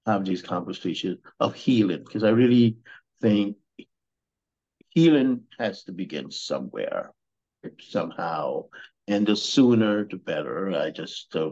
have 0.07 0.25
these 0.25 0.43
conversations 0.43 1.19
of 1.39 1.55
healing 1.55 2.03
because 2.05 2.25
I 2.25 2.31
really 2.31 2.79
think 3.21 3.57
healing 4.91 5.43
has 5.59 5.85
to 5.85 5.93
begin 5.93 6.31
somewhere, 6.31 7.13
somehow. 7.81 8.65
And 9.07 9.27
the 9.27 9.37
sooner, 9.37 10.07
the 10.07 10.17
better. 10.17 10.73
I 10.73 10.91
just, 10.91 11.35
uh, 11.37 11.51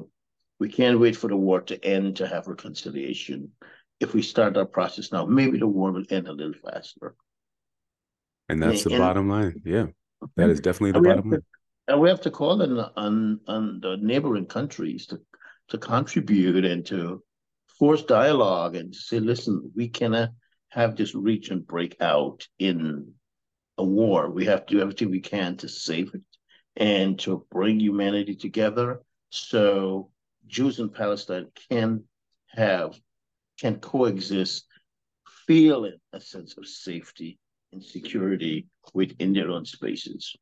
We 0.59 0.71
can't 0.71 0.99
wait 0.99 1.17
for 1.17 1.29
the 1.29 1.37
war 1.37 1.61
to 1.61 1.77
end 1.85 2.17
to 2.17 2.27
have 2.27 2.47
reconciliation. 2.47 3.53
If 4.01 4.15
we 4.15 4.23
start 4.23 4.57
our 4.57 4.67
process 4.67 5.13
now, 5.13 5.27
maybe 5.27 5.59
the 5.59 5.67
war 5.67 5.93
will 5.93 6.05
end 6.11 6.29
a 6.29 6.33
little 6.33 6.55
faster. 6.65 7.15
And 8.49 8.63
that's 8.63 8.87
and, 8.87 8.95
the 8.95 8.99
bottom 8.99 9.29
line. 9.29 9.61
Yeah, 9.65 9.87
that 10.37 10.49
is 10.51 10.61
definitely 10.67 10.93
the 10.93 11.01
bottom 11.01 11.31
line. 11.31 11.43
And 11.89 12.01
we 12.01 12.09
have 12.09 12.21
to 12.23 12.31
call 12.31 12.63
on, 12.63 12.79
on, 12.97 13.41
on 13.47 13.81
the 13.81 13.97
neighboring 14.01 14.47
countries 14.47 15.07
to, 15.07 15.21
to 15.69 15.79
contribute 15.79 16.65
and 16.65 16.85
to 16.87 17.23
force 17.79 18.03
dialogue 18.03 18.75
and 18.75 18.93
to 18.93 18.99
say, 18.99 19.21
listen, 19.21 19.71
we 19.75 19.89
cannot 19.89 20.31
have 20.71 20.97
this 20.97 21.15
region 21.15 21.61
break 21.61 21.97
out 22.01 22.47
in 22.59 23.13
a 23.79 23.85
war. 23.85 24.31
We 24.31 24.47
have 24.47 24.67
to 24.67 24.75
do 24.75 24.81
everything 24.81 25.11
we 25.11 25.21
can 25.21 25.57
to 25.59 25.69
save 25.69 26.15
it 26.15 26.23
and 26.77 27.19
to 27.21 27.47
bring 27.51 27.79
humanity 27.79 28.35
together 28.35 29.01
so 29.31 30.11
Jews 30.47 30.79
in 30.79 30.89
Palestine 30.91 31.49
can 31.71 32.05
have, 32.49 32.99
can 33.59 33.81
coexist, 33.81 34.67
feeling 35.47 35.99
a 36.13 36.21
sense 36.21 36.57
of 36.57 36.67
safety 36.67 37.39
and 37.73 37.83
security 37.83 38.67
within 38.95 39.33
their 39.33 39.51
own 39.51 39.65
spaces. 39.65 40.35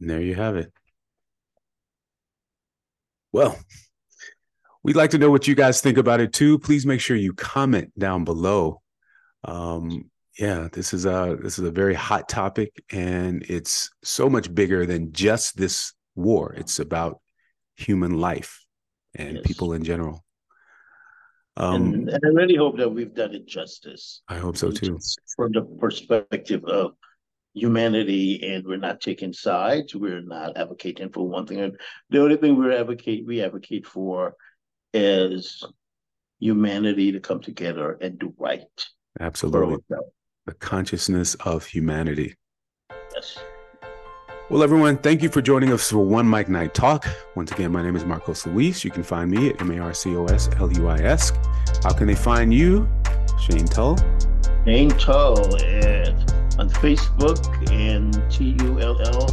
And 0.00 0.10
there 0.10 0.20
you 0.20 0.34
have 0.34 0.56
it. 0.56 0.72
Well, 3.32 3.58
we'd 4.82 4.96
like 4.96 5.10
to 5.10 5.18
know 5.18 5.30
what 5.30 5.48
you 5.48 5.54
guys 5.54 5.80
think 5.80 5.98
about 5.98 6.20
it 6.20 6.32
too. 6.32 6.58
Please 6.58 6.86
make 6.86 7.00
sure 7.00 7.16
you 7.16 7.32
comment 7.32 7.92
down 7.98 8.24
below. 8.24 8.80
Um, 9.42 10.10
yeah, 10.38 10.68
this 10.72 10.94
is 10.94 11.04
a 11.04 11.36
this 11.40 11.58
is 11.58 11.64
a 11.64 11.70
very 11.70 11.94
hot 11.94 12.28
topic, 12.28 12.84
and 12.90 13.44
it's 13.48 13.90
so 14.02 14.28
much 14.28 14.52
bigger 14.54 14.86
than 14.86 15.12
just 15.12 15.56
this 15.56 15.92
war. 16.14 16.54
It's 16.56 16.78
about 16.78 17.20
human 17.76 18.18
life 18.18 18.64
and 19.14 19.36
yes. 19.36 19.46
people 19.46 19.72
in 19.72 19.84
general. 19.84 20.24
Um, 21.56 21.74
and, 21.74 22.08
and, 22.08 22.20
I 22.24 22.28
really 22.28 22.56
hope 22.56 22.78
that 22.78 22.88
we've 22.88 23.14
done 23.14 23.32
it 23.32 23.46
justice. 23.46 24.22
I 24.28 24.38
hope 24.38 24.56
so 24.56 24.72
too. 24.72 24.98
From 25.36 25.52
the 25.52 25.62
perspective 25.62 26.64
of 26.64 26.94
humanity 27.54 28.40
and 28.42 28.66
we're 28.66 28.76
not 28.76 29.00
taking 29.00 29.32
sides. 29.32 29.94
We're 29.94 30.20
not 30.20 30.56
advocating 30.56 31.10
for 31.10 31.26
one 31.26 31.46
thing. 31.46 31.76
The 32.10 32.22
only 32.22 32.36
thing 32.36 32.56
we 32.56 32.74
advocate 32.74 33.24
we 33.26 33.42
advocate 33.42 33.86
for 33.86 34.34
is 34.92 35.64
humanity 36.40 37.12
to 37.12 37.20
come 37.20 37.40
together 37.40 37.96
and 38.00 38.18
do 38.18 38.34
right. 38.38 38.62
Absolutely. 39.20 39.76
The 40.46 40.54
consciousness 40.54 41.36
of 41.36 41.64
humanity. 41.64 42.34
Yes. 43.14 43.38
Well, 44.50 44.62
everyone, 44.62 44.98
thank 44.98 45.22
you 45.22 45.30
for 45.30 45.40
joining 45.40 45.72
us 45.72 45.90
for 45.90 46.04
One 46.04 46.28
Mic 46.28 46.50
Night 46.50 46.74
Talk. 46.74 47.06
Once 47.34 47.50
again, 47.50 47.72
my 47.72 47.82
name 47.82 47.96
is 47.96 48.04
Marcos 48.04 48.46
Luis. 48.46 48.84
You 48.84 48.90
can 48.90 49.02
find 49.02 49.30
me 49.30 49.48
at 49.48 49.60
M 49.60 49.70
A 49.70 49.78
R 49.78 49.94
C 49.94 50.14
O 50.16 50.26
S 50.26 50.50
L 50.56 50.70
U 50.70 50.88
I 50.88 50.98
S. 50.98 51.32
How 51.82 51.94
can 51.94 52.08
they 52.08 52.14
find 52.14 52.52
you, 52.52 52.86
Shane 53.40 53.64
Tull? 53.64 53.96
Shane 54.66 54.90
Tull 54.90 55.56
at 55.56 56.33
on 56.58 56.68
Facebook 56.70 57.38
and 57.70 58.12
T-U-L-L 58.30 59.30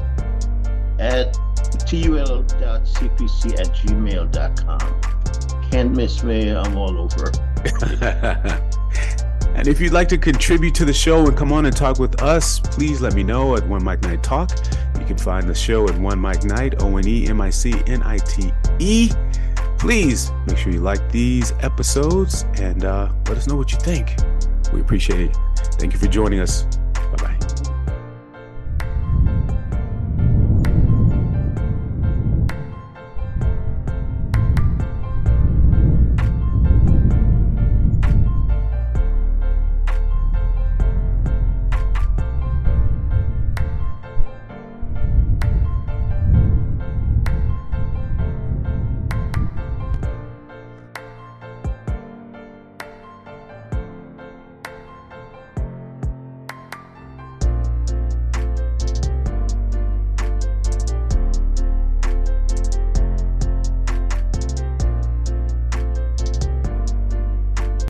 at 1.00 1.34
tull.cpc 1.88 3.60
at 3.60 3.68
gmail.com. 3.76 5.02
Can't 5.72 5.92
miss 5.96 6.24
me. 6.24 6.50
I'm 6.52 6.78
all 6.78 6.98
over. 6.98 7.32
and 9.56 9.68
if 9.68 9.80
you'd 9.80 9.94
like 9.94 10.10
to 10.10 10.18
contribute 10.18 10.76
to 10.76 10.86
the 10.86 10.94
show 10.94 11.26
and 11.26 11.38
come 11.38 11.52
on 11.54 11.66
and 11.66 11.76
talk 11.76 12.00
with 12.00 12.22
us, 12.22 12.60
please 12.60 13.02
let 13.02 13.14
me 13.14 13.24
know 13.24 13.56
at 13.56 13.68
One 13.68 13.84
Mic 13.84 14.02
Night 14.02 14.24
Talk. 14.24 14.52
You 15.00 15.06
can 15.06 15.18
find 15.18 15.48
the 15.48 15.56
show 15.56 15.88
at 15.88 15.98
One 15.98 16.20
Mic 16.20 16.44
Night, 16.44 16.82
O 16.82 16.98
N 16.98 17.08
E 17.08 17.28
M 17.28 17.40
I 17.42 17.50
C 17.50 17.74
N 17.88 18.04
I 18.04 18.18
T 18.18 18.52
E. 18.80 19.10
Please 19.78 20.32
make 20.46 20.58
sure 20.58 20.72
you 20.72 20.82
like 20.82 21.12
these 21.12 21.54
episodes 21.62 22.46
and 22.56 22.86
uh, 22.86 23.12
let 23.28 23.38
us 23.38 23.48
know 23.48 23.56
what 23.56 23.72
you 23.72 23.80
think. 23.80 24.16
We 24.72 24.82
appreciate 24.82 25.22
it. 25.22 25.38
Thank 25.80 25.94
you 25.94 26.00
for 26.00 26.08
joining 26.08 26.40
us. 26.40 26.66